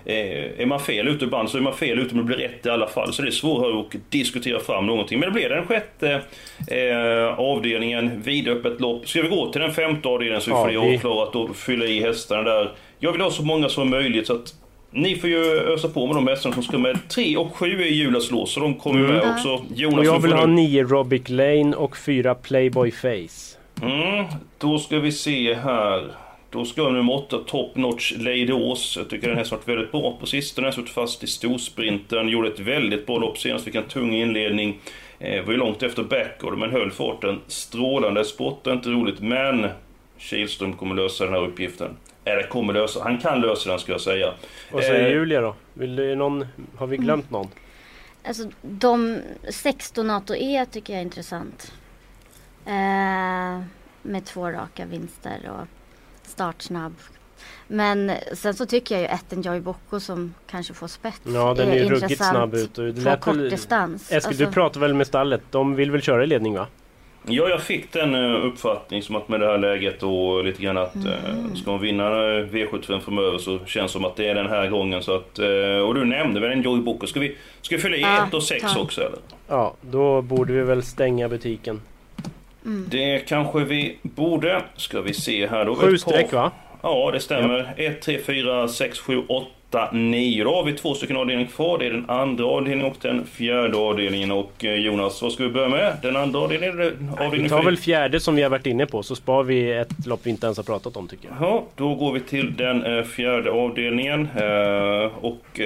är 0.06 0.66
man 0.66 0.80
fel 0.80 1.08
ute. 1.08 1.24
Ibland 1.24 1.50
så 1.50 1.58
är 1.58 1.62
man 1.62 1.72
fel 1.74 1.98
ute 1.98 2.14
men 2.14 2.26
det 2.26 2.36
blir 2.36 2.48
rätt 2.48 2.66
i 2.66 2.70
alla 2.70 2.86
fall. 2.86 3.12
Så 3.12 3.22
det 3.22 3.28
är 3.28 3.30
svårare 3.32 3.80
att 3.80 4.10
diskutera 4.10 4.60
fram 4.60 4.86
någonting. 4.86 5.20
Men 5.20 5.28
det 5.28 5.32
blir 5.32 5.48
den 5.48 5.66
sjätte 5.66 6.20
eh, 6.70 7.38
avdelningen, 7.38 8.22
vidöppet 8.22 8.80
lopp. 8.80 9.08
Ska 9.08 9.22
vi 9.22 9.28
gå 9.28 9.52
till 9.52 9.60
den 9.60 9.72
femte 9.72 10.08
avdelningen 10.08 10.40
så 10.40 10.50
vi 10.50 10.74
Ja, 10.74 10.80
får 10.82 10.88
det 10.90 10.94
avklarat 10.94 11.34
och 11.36 11.56
fylla 11.56 11.84
i 11.84 12.00
hästarna 12.00 12.42
där. 12.42 12.72
Jag 12.98 13.12
vill 13.12 13.20
ha 13.20 13.30
så 13.30 13.42
många 13.42 13.68
som 13.68 13.90
möjligt 13.90 14.26
så 14.26 14.32
att 14.34 14.54
ni 14.90 15.16
får 15.16 15.30
ju 15.30 15.44
ösa 15.74 15.88
på 15.88 16.06
med 16.06 16.16
de 16.16 16.26
hästarna 16.28 16.54
som 16.54 16.62
ska 16.62 16.78
med. 16.78 16.98
3 17.08 17.36
och 17.36 17.56
7 17.56 17.66
är 17.82 17.86
Julas 17.86 18.30
lås 18.30 18.52
så 18.52 18.60
de 18.60 18.74
kommer 18.74 19.00
Mm. 19.00 19.10
med 19.12 19.30
också. 19.30 19.64
Jonas 19.74 19.98
Och 19.98 20.04
jag 20.04 20.22
vill 20.22 20.32
ha 20.32 20.46
nu- 20.46 20.54
nio 20.54 20.82
Robic 20.84 21.28
Lane 21.28 21.76
och 21.76 21.96
fyra 21.96 22.34
Playboy 22.34 22.90
Face. 22.90 23.58
Mm, 23.82 24.24
då 24.58 24.78
ska 24.78 24.98
vi 24.98 25.12
se 25.12 25.54
här. 25.54 26.04
Då 26.56 26.64
ska 26.64 26.82
jag 26.82 26.92
nummer 26.92 27.14
8, 27.14 27.38
Top 27.46 27.76
Notch 27.76 28.12
Lady 28.16 28.52
Ås. 28.52 28.96
Jag 28.96 29.10
tycker 29.10 29.28
den 29.28 29.36
här 29.36 29.44
har 29.44 29.50
varit 29.50 29.68
väldigt 29.68 29.92
bra 29.92 30.16
på 30.20 30.26
sistone. 30.26 30.66
Den 30.66 30.72
har 30.72 30.82
suttit 30.82 30.94
fast 30.94 31.24
i 31.24 31.26
storsprinten. 31.26 32.28
Gjorde 32.28 32.48
ett 32.48 32.60
väldigt 32.60 33.06
bra 33.06 33.18
lopp 33.18 33.38
senast. 33.38 33.64
Fick 33.64 33.74
en 33.74 33.88
tung 33.88 34.14
inledning. 34.14 34.80
Eh, 35.18 35.44
var 35.44 35.52
ju 35.52 35.58
långt 35.58 35.82
efter 35.82 36.02
backorder 36.02 36.56
men 36.56 36.70
höll 36.70 36.90
farten 36.90 37.40
strålande. 37.46 38.24
Sport 38.24 38.66
är 38.66 38.72
inte 38.72 38.88
roligt 38.88 39.20
men 39.20 39.68
Kihlström 40.18 40.72
kommer 40.72 40.94
lösa 40.94 41.24
den 41.24 41.32
här 41.32 41.40
uppgiften. 41.40 41.96
Eller 42.24 42.42
kommer 42.42 42.72
lösa, 42.72 43.02
han 43.02 43.18
kan 43.18 43.40
lösa 43.40 43.70
den 43.70 43.78
ska 43.78 43.92
jag 43.92 44.00
säga. 44.00 44.34
Vad 44.72 44.84
säger 44.84 45.06
Eh, 45.06 45.12
Julia 45.12 45.40
då? 45.40 45.54
Vill 45.74 45.96
du 45.96 46.14
någon, 46.14 46.46
har 46.76 46.86
vi 46.86 46.96
glömt 46.96 47.30
någon? 47.30 47.48
Alltså 48.24 48.50
de 48.62 49.18
16 49.48 50.06
NATO 50.06 50.34
E 50.34 50.66
tycker 50.70 50.92
jag 50.92 51.00
är 51.00 51.04
intressant. 51.04 51.72
Eh, 52.66 53.62
med 54.02 54.24
två 54.24 54.50
raka 54.50 54.86
vinster 54.86 55.50
och 55.50 55.75
startsnabb. 56.28 56.94
Men 57.68 58.12
sen 58.32 58.54
så 58.54 58.66
tycker 58.66 58.94
jag 58.94 59.02
ju 59.02 59.08
etten 59.08 59.42
Joy 59.42 59.60
Bocco 59.60 60.00
som 60.00 60.34
kanske 60.50 60.74
får 60.74 60.88
spets. 60.88 61.20
Ja, 61.24 61.54
den 61.54 61.68
är 61.68 61.74
ju 61.74 61.80
ruggigt 61.84 62.02
intressant 62.02 62.30
snabb 62.36 62.54
ut. 62.54 62.78
och 62.78 62.84
det 62.84 62.92
På 62.92 62.98
lät 63.00 63.06
väl- 63.06 63.20
kortdistans. 63.20 64.02
Eskil, 64.12 64.16
Alltså, 64.28 64.44
du 64.44 64.52
pratar 64.52 64.80
väl 64.80 64.94
med 64.94 65.06
stallet? 65.06 65.40
De 65.50 65.74
vill 65.74 65.90
väl 65.90 66.02
köra 66.02 66.24
i 66.24 66.26
ledning 66.26 66.54
va? 66.54 66.66
Ja, 67.28 67.48
jag 67.48 67.60
fick 67.62 67.92
den 67.92 68.14
eh, 68.14 68.44
uppfattning 68.46 69.02
som 69.02 69.16
att 69.16 69.28
med 69.28 69.40
det 69.40 69.46
här 69.46 69.58
läget 69.58 70.02
och 70.02 70.44
lite 70.44 70.62
grann 70.62 70.76
att 70.78 70.94
Mm. 70.94 71.08
eh, 71.08 71.54
ska 71.54 71.70
man 71.70 71.80
vinna 71.80 72.04
eh, 72.04 72.44
V75 72.46 73.00
framöver 73.00 73.38
så 73.38 73.58
känns 73.66 73.92
det 73.92 73.92
som 73.92 74.04
att 74.04 74.16
det 74.16 74.28
är 74.28 74.34
den 74.34 74.46
här 74.48 74.68
gången. 74.68 75.02
Så 75.02 75.14
att, 75.16 75.38
och 75.86 75.94
du 75.94 76.04
nämnde 76.04 76.40
väl 76.40 76.50
en 76.52 76.62
Joy 76.62 76.80
Booker. 76.80 77.06
Ska 77.06 77.20
vi, 77.20 77.36
ska 77.62 77.76
vi 77.76 77.82
fylla 77.82 77.96
i 77.96 78.00
Ja, 78.00 78.26
1 78.28 78.34
och 78.34 78.42
6 78.42 78.74
ta. 78.74 78.80
också 78.80 79.00
eller? 79.00 79.18
Ja, 79.48 79.74
då 79.80 80.22
borde 80.22 80.52
vi 80.52 80.62
väl 80.62 80.82
stänga 80.82 81.28
butiken. 81.28 81.80
Det 82.88 83.18
kanske 83.18 83.64
vi 83.64 83.96
borde. 84.02 84.62
Ska 84.76 85.00
vi 85.00 85.14
se 85.14 85.46
här 85.46 85.64
då. 85.64 85.74
Sju 85.74 85.98
streck 85.98 86.32
va? 86.32 86.50
Ja, 86.82 87.10
det 87.12 87.20
stämmer. 87.20 87.74
1, 87.76 88.02
3, 88.02 88.18
4, 88.18 88.68
6, 88.68 88.98
7, 88.98 89.22
8, 89.28 89.88
9. 89.92 90.44
Då 90.44 90.54
har 90.54 90.64
vi 90.64 90.72
två 90.72 90.94
stycken 90.94 91.16
avdelningar 91.16 91.50
kvar. 91.50 91.78
Det 91.78 91.86
är 91.86 91.90
den 91.90 92.10
andra 92.10 92.44
avdelningen 92.44 92.86
och 92.92 92.96
den 93.00 93.26
fjärde 93.26 93.76
avdelningen. 93.76 94.32
Och 94.32 94.64
eh, 94.64 94.74
Jonas, 94.74 95.22
vad 95.22 95.32
ska 95.32 95.42
vi 95.42 95.50
börja 95.50 95.68
med? 95.68 95.96
Den 96.02 96.16
andra 96.16 96.38
avdelningen 96.40 96.80
eller 96.80 97.30
Vi 97.30 97.48
tar 97.48 97.62
väl 97.62 97.76
fjärde 97.76 98.20
som 98.20 98.36
vi 98.36 98.42
har 98.42 98.50
varit 98.50 98.66
inne 98.66 98.86
på 98.86 99.02
så 99.02 99.16
spar 99.16 99.42
vi 99.42 99.72
ett 99.72 100.06
lopp 100.06 100.20
vi 100.22 100.30
inte 100.30 100.46
ens 100.46 100.56
har 100.56 100.64
pratat 100.64 100.96
om 100.96 101.08
tycker 101.08 101.28
jag. 101.28 101.48
Ja, 101.48 101.64
då 101.74 101.94
går 101.94 102.12
vi 102.12 102.20
till 102.20 102.56
den 102.56 102.84
eh, 102.84 103.04
fjärde 103.04 103.50
avdelningen. 103.50 104.28
Eh, 104.36 105.24
och 105.24 105.60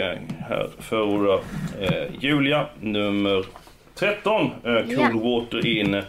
här 0.49 0.67
förordar 0.79 1.41
Julia 2.21 2.67
nummer 2.81 3.45
13, 4.01 4.51
eh, 4.65 4.97
Coolwater 4.97 5.67
in. 5.67 6.03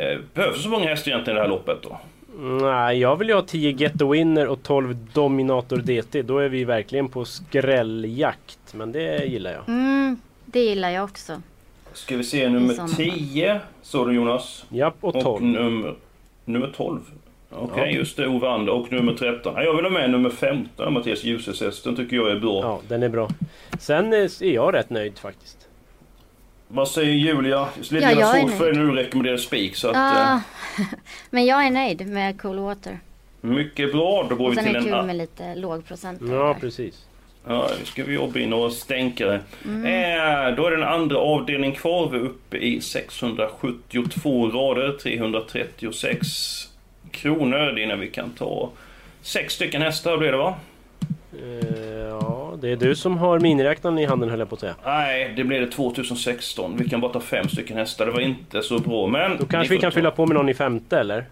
Eh, 0.00 0.18
behövs 0.34 0.56
det 0.56 0.62
så 0.62 0.68
många 0.68 0.86
hästar 0.88 1.10
egentligen 1.10 1.36
i 1.36 1.40
det 1.40 1.42
här 1.42 1.48
loppet 1.50 1.78
då? 1.82 2.00
Nej, 2.62 2.98
jag 2.98 3.16
vill 3.16 3.28
ju 3.28 3.34
ha 3.34 3.42
10 3.42 3.70
Get 3.70 3.98
the 3.98 4.04
Winner 4.04 4.46
och 4.48 4.62
12 4.62 4.96
Dominator 5.12 5.76
DT. 5.76 6.22
Då 6.22 6.38
är 6.38 6.48
vi 6.48 6.64
verkligen 6.64 7.08
på 7.08 7.24
skrälljakt. 7.24 8.74
Men 8.74 8.92
det 8.92 9.24
gillar 9.24 9.52
jag. 9.52 9.68
Mm, 9.68 10.16
det 10.46 10.60
gillar 10.60 10.90
jag 10.90 11.04
också. 11.04 11.42
Ska 11.92 12.16
vi 12.16 12.24
se 12.24 12.48
nummer 12.48 12.74
sådana 12.74 12.88
fall. 12.88 13.04
10, 13.04 13.60
så 13.82 14.04
du 14.04 14.14
Jonas? 14.14 14.64
Japp, 14.68 14.94
och 15.00 15.16
Och 15.16 15.22
12. 15.22 15.42
nummer, 15.44 15.94
nummer 16.44 16.72
12. 16.76 17.00
Okej, 17.50 17.84
Ja. 17.92 17.98
just 17.98 18.16
det. 18.16 18.26
Ove 18.26 18.48
Ander. 18.48 18.72
Och 18.72 18.92
nummer 18.92 19.12
13. 19.14 19.52
Ja, 19.56 19.62
Jag 19.62 19.74
vill 19.76 19.84
ha 19.84 19.90
med 19.92 20.10
nummer 20.10 20.30
15, 20.30 20.92
Mattias 20.94 21.24
Ljuses 21.24 21.82
Den 21.82 21.96
tycker 21.96 22.16
jag 22.16 22.30
är 22.30 22.40
bra. 22.40 22.60
Ja, 22.62 22.80
den 22.88 23.02
är 23.02 23.08
bra. 23.08 23.28
Sen 23.78 24.12
eh, 24.12 24.18
är 24.18 24.44
jag 24.54 24.74
rätt 24.74 24.90
nöjd 24.90 25.18
faktiskt. 25.18 25.68
Vad 26.72 26.88
säger 26.88 27.12
Julia? 27.12 27.68
Lite 27.78 27.94
Ja, 27.94 28.00
grann 28.00 28.18
jag 28.18 28.36
är 28.38 28.40
svårt 28.42 28.50
för 28.50 28.64
dig 28.64 28.74
nöjd. 28.74 28.86
när 28.86 28.92
du 28.94 29.02
rekommenderar 29.02 29.36
spik. 29.36 29.76
Så 29.76 29.88
att, 29.88 29.96
eh, 29.96 30.00
Ja, 30.02 30.40
men 31.30 31.46
jag 31.46 31.66
är 31.66 31.70
nöjd 31.70 32.06
med 32.08 32.40
Cool 32.40 32.58
Water. 32.58 32.98
mycket 33.40 33.92
bra. 33.92 34.26
Då 34.30 34.34
går 34.36 34.44
Och 34.46 34.52
vi 34.52 34.56
sen 34.56 34.64
till 34.64 34.76
är 34.76 34.80
det 34.80 34.88
en... 34.90 34.94
kul 34.94 35.06
med 35.06 35.16
lite 35.16 35.54
lågprocent. 35.54 36.22
Ja, 36.30 36.56
precis. 36.60 37.04
Ja, 37.46 37.70
nu 37.80 37.84
ska 37.86 38.04
vi 38.04 38.14
jobba 38.14 38.38
in 38.38 38.52
och 38.52 38.72
stänkare. 38.72 39.40
Mm. 39.64 39.84
Eh, 39.84 40.56
då 40.56 40.66
är 40.66 40.70
den 40.70 40.82
andra 40.82 41.18
avdelningen 41.18 41.76
kvar. 41.76 42.08
Vi 42.10 42.18
är 42.18 42.22
uppe 42.22 42.56
i 42.56 42.80
672 42.80 44.48
rader, 44.50 44.92
336 45.02 46.28
kronor. 47.10 47.72
Det 47.72 47.82
är 47.82 47.86
när 47.86 47.96
vi 47.96 48.08
kan 48.10 48.30
ta 48.30 48.70
sex 49.22 49.54
stycken 49.54 49.82
hästar 49.82 50.16
blir 50.18 50.30
det 50.32 50.38
va? 50.38 50.54
Eh, 51.32 51.99
det 52.60 52.68
är 52.72 52.76
du 52.76 52.94
som 52.94 53.18
har 53.18 53.40
miniräknaren 53.40 53.98
i 53.98 54.04
handen 54.04 54.30
höll 54.30 54.38
jag 54.38 54.48
på 54.48 54.54
att 54.54 54.60
säga. 54.60 54.74
Nej, 54.84 55.32
det 55.36 55.44
blev 55.44 55.60
det 55.60 55.70
2016. 55.70 56.76
Vi 56.78 56.88
kan 56.88 57.00
bara 57.00 57.12
ta 57.12 57.20
fem 57.20 57.48
stycken 57.48 57.76
hästar. 57.76 58.06
Det 58.06 58.12
var 58.12 58.20
inte 58.20 58.62
så 58.62 58.78
bra. 58.78 59.06
Men 59.06 59.36
Då 59.38 59.46
kanske 59.46 59.74
vi 59.74 59.80
kan 59.80 59.92
fylla 59.92 60.10
på 60.10 60.26
med 60.26 60.34
någon 60.34 60.48
i 60.48 60.54
femte 60.54 60.98
eller? 60.98 61.24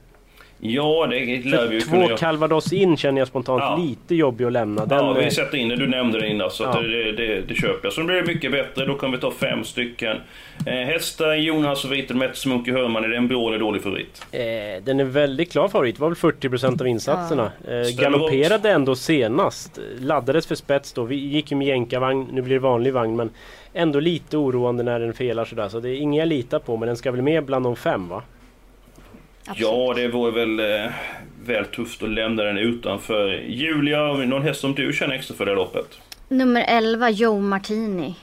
Ja, 0.60 1.06
det 1.10 1.44
lär 1.44 1.68
vi 1.68 1.74
ju 1.74 1.80
två 1.80 2.16
calvados 2.16 2.72
in 2.72 2.96
känner 2.96 3.20
jag 3.20 3.28
spontant 3.28 3.62
Ja. 3.62 3.76
lite 3.88 4.14
jobbig 4.14 4.44
att 4.44 4.52
lämna. 4.52 4.86
Den, 4.86 4.98
Ja, 4.98 5.12
vi 5.12 5.24
eh, 5.24 5.28
sätter 5.30 5.58
in 5.58 5.68
det. 5.68 5.76
Du 5.76 5.86
nämnde 5.86 6.20
det 6.20 6.28
innan, 6.28 6.50
så 6.50 6.64
att 6.64 6.74
Ja. 6.74 6.80
det, 6.82 7.12
det, 7.12 7.40
det 7.40 7.54
köper 7.54 7.80
jag. 7.82 7.92
Så 7.92 8.04
blir 8.04 8.16
det 8.16 8.26
mycket 8.26 8.52
bättre. 8.52 8.86
Då 8.86 8.94
kan 8.94 9.12
vi 9.12 9.18
ta 9.18 9.30
fem 9.30 9.64
stycken. 9.64 10.16
Eh, 10.66 10.72
hästar, 10.74 11.34
Jonas 11.34 11.84
och 11.84 11.92
Vitel 11.92 12.16
Metz, 12.16 12.46
Munke 12.46 12.72
Hörman. 12.72 13.04
Är 13.04 13.08
det 13.08 13.16
en 13.16 13.28
bra 13.28 13.48
eller 13.48 13.58
dålig 13.58 13.82
favorit? 13.82 14.26
Eh, 14.32 14.40
den 14.84 15.00
är 15.00 15.04
väldigt 15.04 15.52
klar 15.52 15.68
favorit. 15.68 15.94
Det 15.96 16.00
var 16.02 16.08
väl 16.08 16.16
40% 16.16 16.80
av 16.80 16.86
insatserna. 16.88 17.52
Eh, 17.68 18.00
galopperade 18.02 18.70
ändå 18.70 18.94
senast. 18.94 19.78
Laddades 20.00 20.46
för 20.46 20.54
spets 20.54 20.92
då. 20.92 21.04
Vi 21.04 21.16
gick 21.16 21.50
ju 21.50 21.56
med 21.56 21.66
jänkarvagn. 21.68 22.28
Nu 22.32 22.42
blir 22.42 22.54
det 22.54 22.60
vanlig 22.60 22.92
vagn. 22.92 23.16
Men 23.16 23.30
ändå 23.74 24.00
lite 24.00 24.36
oroande 24.36 24.82
när 24.82 25.00
den 25.00 25.12
felar 25.14 25.44
sådär. 25.44 25.68
Så 25.68 25.80
det 25.80 25.90
är 25.90 25.94
ingen 25.96 26.20
jag 26.20 26.28
litar 26.28 26.58
på. 26.58 26.76
Men 26.76 26.86
den 26.86 26.96
ska 26.96 27.10
väl 27.10 27.22
med 27.22 27.44
bland 27.44 27.64
de 27.66 27.76
fem 27.76 28.08
va? 28.08 28.22
Ja, 29.56 29.92
det 29.96 30.08
vore 30.08 30.30
väl 30.30 30.60
eh, 30.84 30.90
väl 31.44 31.64
tufft 31.64 32.02
att 32.02 32.08
lämna 32.10 32.42
den 32.42 32.58
utanför. 32.58 33.28
Julia, 33.48 34.12
någon 34.12 34.42
häst 34.42 34.60
som 34.60 34.74
du 34.74 34.92
känner 34.92 35.14
extra 35.14 35.34
för 35.36 35.44
det 35.44 35.50
här 35.50 35.56
loppet? 35.56 35.98
Nummer 36.28 36.64
11, 36.68 37.10
Joe 37.10 37.40
Martini. 37.40 38.14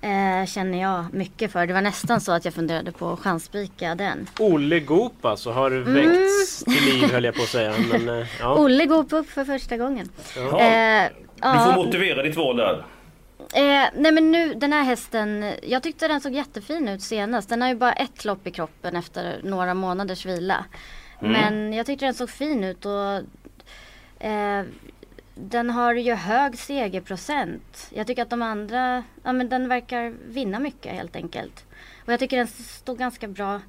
Eh, 0.00 0.46
känner 0.46 0.82
jag 0.82 1.04
mycket 1.14 1.52
för. 1.52 1.66
Det 1.66 1.72
var 1.72 1.80
nästan 1.82 2.20
så 2.20 2.32
att 2.32 2.44
jag 2.44 2.54
funderade 2.54 2.92
på 2.92 3.12
att 3.12 3.18
chansspika 3.20 3.94
den. 3.94 4.26
Olle 4.38 4.80
Goop 4.80 5.24
alltså 5.24 5.50
har 5.50 5.70
Mm. 5.70 5.94
väckts 5.94 6.64
till 6.64 6.94
liv 6.94 7.12
höll 7.12 7.24
jag 7.24 7.34
på 7.34 7.42
att 7.42 7.48
säga. 7.48 7.72
Men, 7.92 8.08
eh, 8.20 8.26
ja. 8.40 8.54
Olle 8.58 8.86
går 8.86 9.14
upp 9.14 9.30
för 9.30 9.44
första 9.44 9.76
gången. 9.76 10.08
Eh, 10.36 10.42
Du 10.42 10.48
får 10.48 10.60
ja, 11.40 11.72
motivera 11.76 12.22
ditt 12.22 12.36
val 12.36 12.56
där. 12.56 12.84
Eh, 13.54 13.90
nej 13.94 14.12
men 14.12 14.32
nu 14.32 14.54
den 14.54 14.72
här 14.72 14.84
hästen. 14.84 15.54
Jag 15.62 15.82
tyckte 15.82 16.08
den 16.08 16.20
såg 16.20 16.32
jättefin 16.32 16.88
ut 16.88 17.02
senast. 17.02 17.48
Den 17.48 17.62
har 17.62 17.68
ju 17.68 17.74
bara 17.74 17.92
ett 17.92 18.24
lopp 18.24 18.46
i 18.46 18.50
kroppen 18.50 18.96
efter 18.96 19.40
några 19.42 19.74
månaders 19.74 20.26
vila. 20.26 20.64
Mm. 21.20 21.32
Men 21.32 21.72
jag 21.72 21.86
tyckte 21.86 22.04
den 22.04 22.14
såg 22.14 22.30
fin 22.30 22.64
ut 22.64 22.86
och 22.86 23.14
eh, 24.26 24.64
den 25.34 25.70
har 25.70 25.94
ju 25.94 26.14
hög 26.14 26.58
segerprocent. 26.58 27.88
Jag 27.94 28.06
tycker 28.06 28.22
att 28.22 28.30
de 28.30 28.42
andra, 28.42 29.04
ja 29.22 29.32
men 29.32 29.48
den 29.48 29.68
verkar 29.68 30.14
vinna 30.26 30.58
mycket 30.58 30.92
helt 30.92 31.16
enkelt. 31.16 31.64
Och 32.04 32.12
jag 32.12 32.20
tycker 32.20 32.36
den 32.36 32.46
står 32.46 32.96
ganska 32.96 33.28
bra 33.28 33.60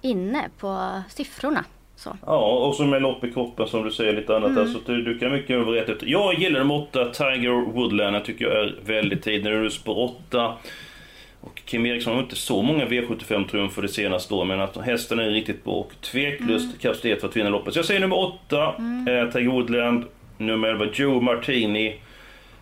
inne 0.00 0.48
på 0.58 1.02
siffrorna. 1.08 1.64
Så. 1.96 2.16
Ja, 2.26 2.38
och 2.66 2.74
så 2.74 2.84
med 2.84 3.02
lopp 3.02 3.24
i 3.24 3.32
kroppen 3.32 3.66
som 3.68 3.84
du 3.84 3.90
säger 3.90 4.12
lite 4.12 4.36
annat 4.36 4.50
Mm. 4.50 4.64
där. 4.64 4.72
Så 4.72 4.78
att 4.78 4.86
du, 4.86 5.02
du 5.02 5.18
kan 5.18 5.32
mycket 5.32 5.66
rätt 5.66 5.88
ut. 5.88 6.02
Jag 6.02 6.34
gillar 6.34 6.58
nummer 6.60 6.74
8, 6.74 7.04
Tiger 7.04 7.72
Woodland. 7.72 8.16
Jag 8.16 8.24
tycker 8.24 8.44
jag 8.44 8.54
är 8.56 8.74
väldigt 8.86 9.22
tid. 9.22 9.44
När 9.44 9.50
du 9.50 9.64
är 9.64 9.68
spår 9.68 10.14
8. 10.28 10.52
Och 11.40 11.62
Kim 11.64 11.86
Eriksson 11.86 12.14
har 12.14 12.22
inte 12.22 12.36
så 12.36 12.62
många 12.62 12.84
V75-triumfer 12.86 13.82
det 13.82 13.88
senaste 13.88 14.34
året, 14.34 14.48
men 14.48 14.60
att 14.60 14.76
hästen 14.76 15.18
är 15.18 15.30
riktigt 15.30 15.64
bra 15.64 15.74
och 15.74 15.92
tveklöst 16.00 16.64
Mm. 16.64 16.78
kapacitet 16.80 17.20
för 17.20 17.28
att 17.28 17.36
vinna 17.36 17.48
loppet. 17.50 17.72
Så 17.74 17.78
jag 17.78 17.86
säger 17.86 18.00
nummer 18.00 18.18
8, 18.18 18.64
eh, 18.66 19.30
Tiger 19.32 19.50
Woodland. 19.50 20.04
Nummer 20.38 20.68
11, 20.68 20.86
Joe 20.94 21.20
Martini. 21.20 21.94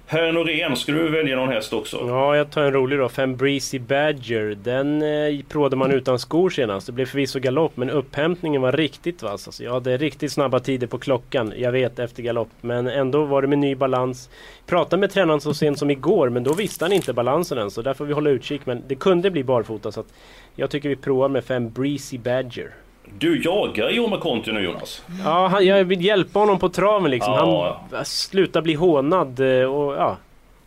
Herr 0.07 0.33
Norén, 0.33 0.77
ska 0.77 0.93
du 0.93 1.11
välja 1.11 1.37
någon 1.37 1.49
häst 1.49 1.73
också? 1.73 2.05
Ja, 2.09 2.37
jag 2.37 2.51
tar 2.51 2.63
en 2.63 2.73
rolig 2.73 2.99
då. 2.99 3.09
Fem 3.09 3.37
Breezy 3.37 3.79
Badger. 3.79 4.57
Den 4.63 5.03
eh, 5.03 5.45
provade 5.49 5.77
man 5.77 5.91
utan 5.91 6.19
skor 6.19 6.51
senast. 6.51 6.87
Det 6.87 6.93
blev 6.93 7.07
förvisso 7.07 7.39
galopp, 7.39 7.77
men 7.77 7.91
upphämtningen 7.91 8.63
var 8.63 8.73
riktigt 8.73 9.23
vass. 9.23 9.49
Alltså, 9.49 9.65
jag 9.65 9.73
hade 9.73 9.97
riktigt 9.97 10.33
snabba 10.33 10.61
tider 10.61 10.87
på 10.87 10.99
klockan. 10.99 11.53
Jag 11.57 11.73
vet 11.73 11.99
efter 11.99 12.23
galopp, 12.23 12.49
men 12.61 12.87
ändå 12.87 13.25
var 13.25 13.43
det 13.43 13.49
med 13.49 13.59
ny 13.59 13.75
balans. 13.75 14.31
Pratade 14.67 15.01
med 15.01 15.11
tränaren 15.11 15.41
så 15.41 15.55
sent 15.55 15.79
som 15.79 15.91
igår, 15.91 16.29
men 16.29 16.45
då 16.45 16.55
visste 16.55 16.85
han 16.85 16.93
inte 16.93 17.13
balansen 17.13 17.59
än. 17.59 17.71
Så 17.71 17.83
där 17.83 17.95
får 17.95 18.05
vi 18.05 18.13
hålla 18.13 18.31
utkik. 18.31 18.67
Men 18.67 18.83
det 18.87 18.95
kunde 18.95 19.31
bli 19.31 19.45
barfota, 19.45 19.93
så 19.93 20.01
att 20.01 20.13
jag 20.57 20.71
tycker 20.71 20.89
vi 20.89 20.97
provar 20.97 21.29
med 21.29 21.45
fem 21.45 21.71
Breezy 21.71 22.19
Badger. 22.19 22.71
Du 23.19 23.43
jagar 23.43 23.91
Jorma 23.91 24.19
Conti 24.19 24.53
nu 24.53 24.61
Jonas. 24.61 25.05
Ja, 25.25 25.47
han, 25.47 25.67
jag 25.67 25.85
vill 25.85 26.05
hjälpa 26.05 26.39
honom 26.39 26.59
på 26.59 26.69
traven 26.69 27.11
liksom. 27.11 27.33
Ja. 27.33 27.81
Han 27.93 28.05
slutar 28.05 28.63
bli 28.63 28.75
hånad 28.75 29.41
eh, 29.41 29.75
och 29.75 29.95
ja, 29.95 30.17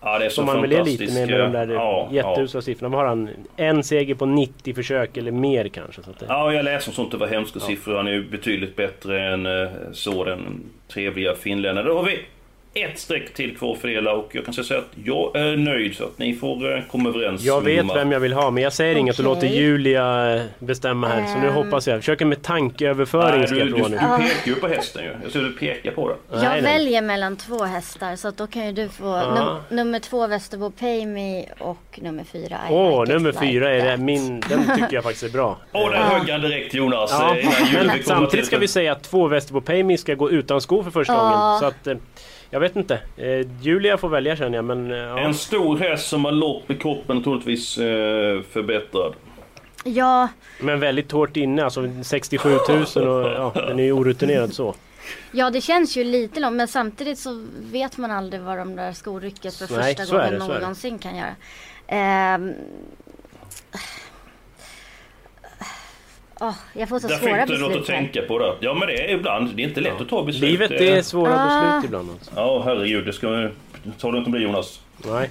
Ja, 0.02 0.19
det 0.19 0.26
är 0.26 0.30
så 0.30 0.36
Som 0.36 0.45
man 0.45 0.62
väl 0.62 0.71
är 0.71 0.84
lite 0.84 1.13
med, 1.13 1.30
med 1.30 1.39
de 1.39 1.52
där 1.52 1.73
ja, 1.73 2.10
jätteusla 2.12 2.62
siffrorna. 2.62 2.95
Vad 2.95 3.06
har 3.06 3.08
han? 3.08 3.30
En 3.56 3.84
seger 3.84 4.15
på 4.15 4.26
90 4.26 4.73
försök 4.73 5.17
eller 5.17 5.32
mer 5.32 5.67
kanske. 5.67 6.04
Så 6.04 6.10
att 6.10 6.19
det, 6.19 6.26
Ja, 6.30 6.54
jag 6.54 6.65
läste 6.65 6.89
om 6.89 6.95
sånt. 6.95 7.12
Det 7.12 7.17
var 7.17 7.28
hemska 7.28 7.60
siffror. 7.60 7.95
Han 7.95 8.08
är 8.08 8.12
ju 8.12 8.30
betydligt 8.30 8.76
bättre 8.76 9.34
än 9.34 9.45
eh, 9.45 9.67
så 9.93 10.23
den 10.23 10.63
trevliga 10.93 11.36
finländaren. 11.36 11.88
Då 11.88 11.95
har 11.95 12.04
vi 12.04 12.19
ett 12.84 13.00
streck 13.00 13.34
till 13.34 13.58
kvar 13.58 13.74
att 13.74 13.80
fördela 13.80 14.13
och 14.13 14.30
jag 14.32 14.46
kan 14.46 14.54
säga 14.54 14.80
att 14.80 14.86
jag 15.06 15.36
är 15.36 15.58
nöjd 15.58 15.96
så 15.96 16.04
att 16.04 16.18
ni 16.20 16.34
får 16.34 16.76
eh, 16.76 16.82
komma 16.92 17.10
överens. 17.10 17.44
jag 17.44 17.62
vet 17.62 17.86
vem 17.96 18.12
jag 18.12 18.20
vill 18.20 18.34
ha 18.34 18.52
men 18.52 18.63
jag 18.63 18.74
säger 18.74 18.96
inget 18.96 19.20
och 19.20 19.26
låter 19.26 19.48
Julia 19.48 20.36
eh, 20.36 20.42
bestämma 20.60 21.08
här. 21.08 21.26
Så 21.34 21.40
nu 21.40 21.48
Ehm. 21.48 21.54
hoppas 21.54 21.88
jag. 21.88 21.96
Jag 21.96 22.02
försöker 22.02 22.26
med 22.26 22.42
tankeöverföring 22.44 23.38
Nej, 23.40 23.48
ska 23.48 23.56
du, 23.56 23.60
jag 23.62 23.68
du, 23.68 23.74
prova 23.74 23.90
du 23.90 23.96
nu. 23.96 24.30
pekar 24.30 24.48
ju 24.48 24.56
på 24.56 24.68
hästen 24.68 25.04
ju. 25.04 25.12
Jag 25.24 25.32
ser 25.32 25.40
du 25.40 25.52
pekar 25.52 25.92
på 25.92 26.10
den. 26.10 26.18
Jag 26.42 26.52
nej. 26.52 26.62
väljer 26.62 27.02
mellan 27.02 27.38
två 27.38 27.63
hästar 27.63 28.16
så 28.16 28.28
att 28.28 28.38
då 28.38 28.48
kan 28.48 28.66
ju 28.66 28.72
du 28.72 28.90
få 28.90 29.04
num- 29.06 29.58
nummer 29.70 30.00
två 30.00 30.28
Västerbo 30.28 30.72
Pay 30.72 31.06
Me 31.06 31.46
och 31.60 32.00
nummer 32.02 32.24
fyra 32.24 32.58
Åh, 32.70 32.90
Like 33.02 33.04
It 33.04 33.18
nummer 33.18 33.32
Like 33.32 33.40
fyra 33.46 33.72
är 33.76 33.86
det 33.92 33.98
min. 33.98 34.40
Den 34.50 34.63
tycker 34.76 34.94
jag 34.96 35.04
faktiskt 35.04 35.24
är 35.24 35.30
bra. 35.30 35.58
Åh, 35.74 35.92
där 35.92 35.98
högg 35.98 36.30
han 36.30 36.42
direkt 36.42 36.74
Jonas. 36.74 37.10
Ja, 37.20 37.38
eh, 37.38 37.50
men 37.86 38.04
samtidigt 38.04 38.46
ska 38.46 38.58
vi 38.58 38.68
säga 38.68 38.92
att 38.92 39.04
två 39.04 39.28
Västerbo 39.28 39.62
Payme 39.62 39.98
ska 39.98 40.13
gå 40.13 40.32
utan 40.32 40.62
skor 40.62 40.84
för 40.84 40.92
första 40.92 41.13
Ja. 41.13 41.20
gången. 41.24 41.60
Så 41.60 41.66
att, 41.66 41.88
eh, 41.88 41.98
jag 42.50 42.60
vet 42.60 42.76
inte. 42.76 43.00
Eh, 43.18 43.48
Julia 43.62 43.98
får 43.98 44.10
välja 44.10 44.36
känner 44.36 44.56
jag 44.58 44.66
men... 44.66 44.92
eh, 44.92 44.98
Ja. 44.98 45.20
En 45.20 45.34
stor 45.34 45.78
häst 45.78 46.08
som 46.10 46.26
har 46.26 46.32
lopp 46.32 46.72
i 46.72 46.76
kroppen 46.76 47.24
troligtvis 47.24 47.78
eh, 47.78 48.42
förbättrad. 48.52 49.14
Ja, 49.84 50.28
Men 50.62 50.80
väldigt 50.80 51.12
hårt 51.12 51.38
inne, 51.38 51.64
alltså 51.64 51.90
67 52.04 52.50
000 52.96 53.08
och 53.08 53.28
ja, 53.32 53.52
den 53.56 53.80
är 53.80 53.84
ju 53.84 53.92
orutinerad 53.92 54.54
så. 54.54 54.76
ja, 55.32 55.50
det 55.50 55.62
känns 55.62 55.98
ju 55.98 56.04
lite 56.04 56.40
långt 56.40 56.56
men 56.56 56.68
samtidigt 56.68 57.20
så 57.20 57.46
vet 57.72 57.98
man 57.98 58.12
aldrig 58.12 58.42
vad 58.42 58.58
de 58.58 58.76
där 58.76 58.92
skorycket 58.94 59.56
för 59.56 59.78
Nej, 59.78 59.96
första 59.96 60.18
gången 60.18 60.34
det, 60.34 60.48
någonsin 60.60 61.00
kan 61.00 61.16
göra. 61.16 61.36
Ehm, 61.88 62.54
Åh, 66.39 66.54
jag 66.73 66.89
får 66.89 67.00
så 67.00 67.08
Där 67.08 67.17
svåra 67.17 67.45
fick 67.47 67.56
du 67.56 67.58
något 67.62 67.67
att 67.67 67.73
beslut 67.73 67.86
tänka 67.88 68.21
på 68.21 68.39
då. 68.39 68.58
Ja 68.60 68.73
men 68.73 68.88
det 68.88 69.06
är 69.06 69.13
ibland, 69.15 69.56
det 69.56 69.62
är 69.63 69.67
inte 69.67 69.82
lätt 69.82 70.02
att 70.02 70.10
ta 70.10 70.23
beslut. 70.23 70.43
Livet 70.52 70.69
Det 70.69 70.89
är 70.89 71.02
svåra 71.02 71.34
Ah. 71.39 71.45
beslut 71.76 71.86
ibland 71.86 72.12
alltså. 72.12 72.32
Ja 72.36 72.62
herregud, 72.65 73.06
det 73.06 73.13
ska 73.13 73.50
ta 74.00 74.12
det 74.12 74.17
inte 74.17 74.30
bli 74.30 74.41
Jonas. 74.41 74.80
Nej. 75.06 75.30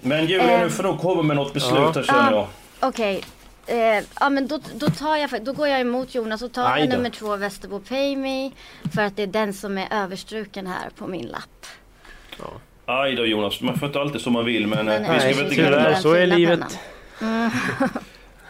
Men 0.00 0.26
Julia, 0.26 0.46
nu 0.58 0.64
Eh. 0.64 0.68
får 0.68 0.82
du 0.82 0.96
komma 0.98 1.22
med 1.22 1.36
något 1.36 1.52
beslut 1.54 1.78
Ja. 1.78 1.92
här 1.94 2.02
känner 2.02 2.32
jag. 2.32 2.46
Okej. 2.80 3.20
Eh, 3.66 4.04
ja 4.20 4.28
men 4.30 4.46
då, 4.48 4.60
då 4.74 4.86
tar 4.86 5.16
jag, 5.16 5.44
då 5.44 5.52
går 5.52 5.68
jag 5.68 5.80
emot 5.80 6.14
Jonas 6.14 6.42
och 6.42 6.52
tar 6.52 6.76
jag 6.78 6.88
nummer 6.88 7.10
två 7.10 7.36
Västerbo 7.36 7.80
Pay 7.80 8.16
Me. 8.16 8.50
För 8.94 9.02
att 9.02 9.16
det 9.16 9.22
är 9.22 9.26
den 9.26 9.52
som 9.52 9.78
är 9.78 9.88
överstruken 9.90 10.66
här 10.66 10.90
på 10.98 11.06
min 11.06 11.26
lapp. 11.26 11.66
Aj 12.86 13.14
då 13.14 13.26
Jonas, 13.26 13.60
man 13.60 13.78
får 13.78 13.86
inte 13.86 14.00
alltid 14.00 14.20
som 14.20 14.32
man 14.32 14.44
vill 14.44 14.66
men, 14.66 14.86
Men, 14.86 15.04
eh, 15.04 15.12
vi 15.12 15.20
ska 15.20 15.28
eh, 15.30 15.36
väl 15.36 15.46
inte 15.52 15.70
den 15.70 16.02
så 16.02 16.12
är 16.14 16.26
livet. 16.26 16.78
pennan. 17.18 17.50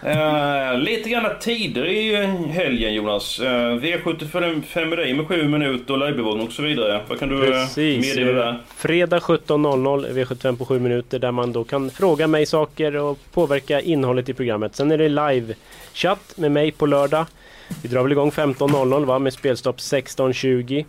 Eh, 0.05 0.79
lite 0.79 1.09
grann 1.09 1.31
tider 1.41 1.85
i 1.85 2.17
helgen 2.51 2.95
Jonas. 2.95 3.41
Uh, 3.41 3.47
V75 3.47 4.85
med 4.85 4.99
dig 4.99 5.15
med 5.15 5.29
7 5.29 5.49
minuter 5.49 5.95
och 5.95 5.99
livebevakning 5.99 6.47
och 6.47 6.53
så 6.53 6.63
vidare. 6.63 7.01
Vad 7.09 7.19
kan 7.19 7.29
du 7.29 7.45
eh, 7.45 7.51
Precis. 7.51 8.17
meddela 8.17 8.45
där? 8.45 8.49
Eh, 8.49 8.55
Fredag 8.77 9.19
17.00 9.19 10.13
V75 10.13 10.57
på 10.57 10.65
7 10.65 10.79
minuter 10.79 11.19
där 11.19 11.33
man 11.33 11.53
då 11.53 11.65
kan 11.65 11.91
fråga 11.91 12.27
mig 12.27 12.47
saker 12.47 12.97
och 12.97 13.19
påverka 13.33 13.81
innehållet 13.81 14.29
i 14.29 14.35
programmet. 14.35 14.77
Sen 14.77 14.91
är 14.91 14.99
det 14.99 15.09
live-chatt 15.09 16.35
med 16.37 16.53
mig 16.53 16.73
på 16.73 16.87
lördag. 16.87 17.27
Vi 17.83 17.89
drar 17.89 18.03
väl 18.03 18.13
igång 18.13 18.31
15.00 18.31 19.05
va 19.05 19.19
med 19.19 19.33
spelstopp 19.33 19.77
16.20. 19.77 20.85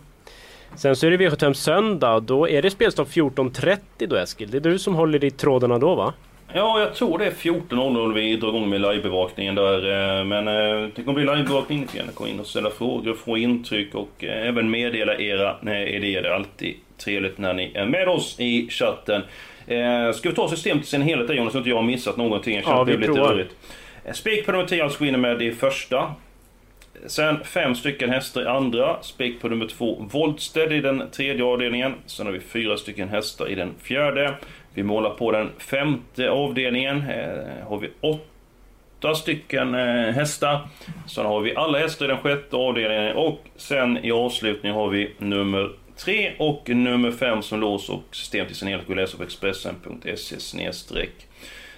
Sen 0.74 0.96
så 0.96 1.06
är 1.06 1.10
det 1.10 1.16
V75 1.16 1.52
söndag. 1.52 2.20
Då 2.20 2.48
är 2.48 2.62
det 2.62 2.70
spelstopp 2.70 3.08
14.30 3.08 3.78
då 3.98 4.16
Eskil. 4.16 4.50
Det 4.50 4.56
är 4.56 4.60
du 4.60 4.78
som 4.78 4.94
håller 4.94 5.24
i 5.24 5.30
trådarna 5.30 5.78
då 5.78 5.94
va? 5.94 6.12
Ja, 6.56 6.80
jag 6.80 6.94
tror 6.94 7.18
det 7.18 7.26
är 7.26 7.30
14.00 7.30 8.14
vi 8.14 8.36
drar 8.36 8.48
igång 8.48 8.68
med 8.68 8.80
livebevakningen 8.80 9.54
där. 9.54 10.18
eh, 10.18 10.24
Men 10.24 10.48
eh, 10.48 10.88
det 10.94 11.02
kommer 11.02 11.24
bli 11.24 11.36
livebevakning. 11.36 11.80
Ni 11.80 11.86
får 11.86 11.96
gärna 11.96 12.12
komma 12.12 12.28
in 12.28 12.40
och 12.40 12.46
ställa 12.46 12.70
frågor, 12.70 13.14
få 13.14 13.38
intryck 13.38 13.94
och 13.94 14.24
eh, 14.24 14.48
även 14.48 14.70
meddela 14.70 15.18
era 15.18 15.56
idéer. 15.88 16.22
Det 16.22 16.28
är 16.28 16.32
alltid 16.32 16.74
trevligt 16.98 17.38
när 17.38 17.54
ni 17.54 17.72
är 17.74 17.86
med 17.86 18.08
oss 18.08 18.40
i 18.40 18.68
chatten. 18.70 19.22
Ska 20.14 20.28
vi 20.28 20.34
ta 20.34 20.48
systemet 20.48 20.84
i 20.84 20.86
sin 20.86 21.02
helhet 21.02 21.28
där 21.28 21.34
Jonas, 21.34 21.52
så 21.52 21.58
inte 21.58 21.70
jag 21.70 21.76
har 21.76 21.82
missat 21.82 22.16
någonting? 22.16 22.54
Jag 22.54 22.64
Ja, 22.66 22.84
det 22.84 22.92
vi 22.92 22.98
lite 22.98 23.12
provar. 23.12 23.46
Spik 24.12 24.46
på 24.46 24.52
nummer 24.52 24.66
10 24.66 24.84
alltså 24.84 25.04
in 25.04 25.20
med 25.20 25.42
i 25.42 25.52
första. 25.52 26.14
Sen 27.06 27.44
fem 27.44 27.74
stycken 27.74 28.10
hästar 28.10 28.42
i 28.42 28.46
andra. 28.46 29.02
Spik 29.02 29.40
på 29.40 29.48
nummer 29.48 29.66
två 29.66 30.06
Voltsted 30.12 30.72
i 30.72 30.80
den 30.80 31.02
tredje 31.12 31.44
avdelningen. 31.44 31.94
Sen 32.06 32.26
har 32.26 32.32
vi 32.32 32.40
fyra 32.40 32.76
stycken 32.76 33.08
hästar 33.08 33.48
i 33.48 33.54
den 33.54 33.74
fjärde. 33.82 34.34
Vi 34.76 34.82
målar 34.82 35.10
på 35.10 35.32
den 35.32 35.50
femte 35.58 36.30
avdelningen. 36.30 36.96
Eh, 36.96 37.66
har 37.68 37.78
vi 37.78 37.90
åtta 38.00 39.14
stycken 39.14 39.74
eh, 39.74 40.12
hästar. 40.12 40.68
Sen 41.08 41.26
har 41.26 41.40
vi 41.40 41.56
alla 41.56 41.78
hästar 41.78 42.04
i 42.04 42.08
den 42.08 42.18
sjätte 42.18 42.56
avdelningen. 42.56 43.16
Och 43.16 43.40
sen 43.56 44.04
i 44.04 44.12
avslutningen 44.12 44.76
har 44.76 44.88
vi 44.88 45.12
nummer 45.18 45.70
tre 45.96 46.32
och 46.38 46.68
nummer 46.68 47.10
fem 47.10 47.42
som 47.42 47.60
lås 47.60 47.88
och 47.88 48.02
system 48.10 48.46
till 48.46 48.56
sin 48.56 48.68
helhet 48.68 48.86
går 48.86 48.94
att 48.94 49.00
läsa 49.00 49.16
på 49.16 49.22
expressen.se 49.22 50.40
snedstreck 50.40 51.26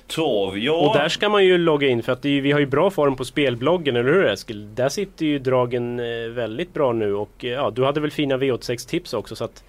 trav. 0.06 0.58
Ja, 0.58 0.88
Och 0.88 0.96
där 0.96 1.08
ska 1.08 1.28
man 1.28 1.44
ju 1.44 1.58
logga 1.58 1.88
in 1.88 2.02
för 2.02 2.12
att 2.12 2.22
det 2.22 2.28
är, 2.28 2.40
vi 2.40 2.52
har 2.52 2.60
ju 2.60 2.66
bra 2.66 2.90
form 2.90 3.16
på 3.16 3.24
spelbloggen, 3.24 3.96
eller 3.96 4.12
hur 4.12 4.24
Eskil? 4.24 4.74
Där 4.74 4.88
sitter 4.88 5.26
ju 5.26 5.38
dragen 5.38 6.00
eh, 6.00 6.28
väldigt 6.30 6.74
bra 6.74 6.92
nu 6.92 7.14
och 7.14 7.44
eh, 7.44 7.50
ja, 7.50 7.70
du 7.70 7.84
hade 7.84 8.00
väl 8.00 8.10
fina 8.10 8.36
V86 8.36 8.88
tips 8.88 9.14
också 9.14 9.36
så 9.36 9.44
att 9.44 9.64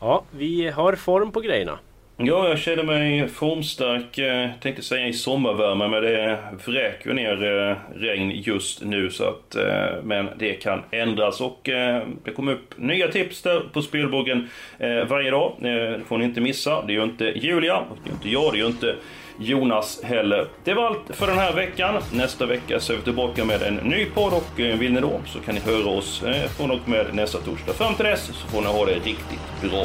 Ja, 0.00 0.24
vi 0.30 0.68
har 0.68 0.94
form 0.94 1.32
på 1.32 1.40
grejerna. 1.40 1.78
Ja, 2.18 2.48
jag 2.48 2.58
känner 2.58 2.82
mig 2.82 3.28
formstark. 3.28 4.18
Eh, 4.18 4.50
tänkte 4.60 4.82
säga 4.82 5.08
i 5.08 5.12
sommarvärme, 5.12 5.88
men 5.88 6.02
det 6.02 6.38
vräker 6.66 7.08
ju 7.08 7.14
ner 7.14 7.44
eh, 7.44 7.76
regn 8.00 8.30
just 8.30 8.82
nu. 8.82 9.10
Så 9.10 9.24
att, 9.24 9.54
eh, 9.54 10.02
men 10.02 10.28
det 10.38 10.52
kan 10.52 10.82
ändras 10.90 11.40
och 11.40 11.60
det 12.24 12.30
kommer 12.36 12.52
upp 12.52 12.78
nya 12.78 13.08
tips 13.08 13.42
där 13.42 13.60
på 13.72 13.82
spelbloggen 13.82 14.48
varje 15.08 15.30
dag. 15.30 15.52
Det 15.58 16.00
får 16.08 16.18
ni 16.18 16.24
inte 16.24 16.40
missa. 16.40 16.82
Det 16.82 16.92
gör 16.92 17.04
inte 17.04 17.24
Julia, 17.24 17.76
och 17.76 17.98
det 18.04 18.08
gör 18.08 18.14
inte 18.14 18.28
jag, 18.28 18.52
det 18.52 18.58
gör 18.58 18.66
inte 18.66 18.94
Jonas 19.38 20.02
heller. 20.04 20.46
Det 20.64 20.74
var 20.74 20.86
allt 20.86 21.16
för 21.16 21.26
den 21.26 21.38
här 21.38 21.52
veckan. 21.52 21.94
Nästa 22.12 22.46
vecka 22.46 22.80
så 22.80 22.92
är 22.92 22.96
vi 22.96 23.02
tillbaka 23.02 23.44
med 23.44 23.62
en 23.62 23.74
ny 23.74 24.04
podd 24.04 24.32
och 24.32 24.58
vill 24.58 24.92
ni 24.92 25.00
då 25.00 25.20
så 25.26 25.38
kan 25.40 25.54
ni 25.54 25.60
höra 25.60 25.88
oss 25.88 26.24
från 26.56 26.70
och 26.70 26.88
med 26.88 27.14
nästa 27.14 27.38
torsdag. 27.38 27.72
Fram 27.72 27.94
till 27.94 28.04
dess 28.04 28.24
så 28.24 28.48
får 28.48 28.60
ni 28.60 28.66
ha 28.66 28.84
det 28.84 28.94
riktigt 28.94 29.62
bra. 29.62 29.84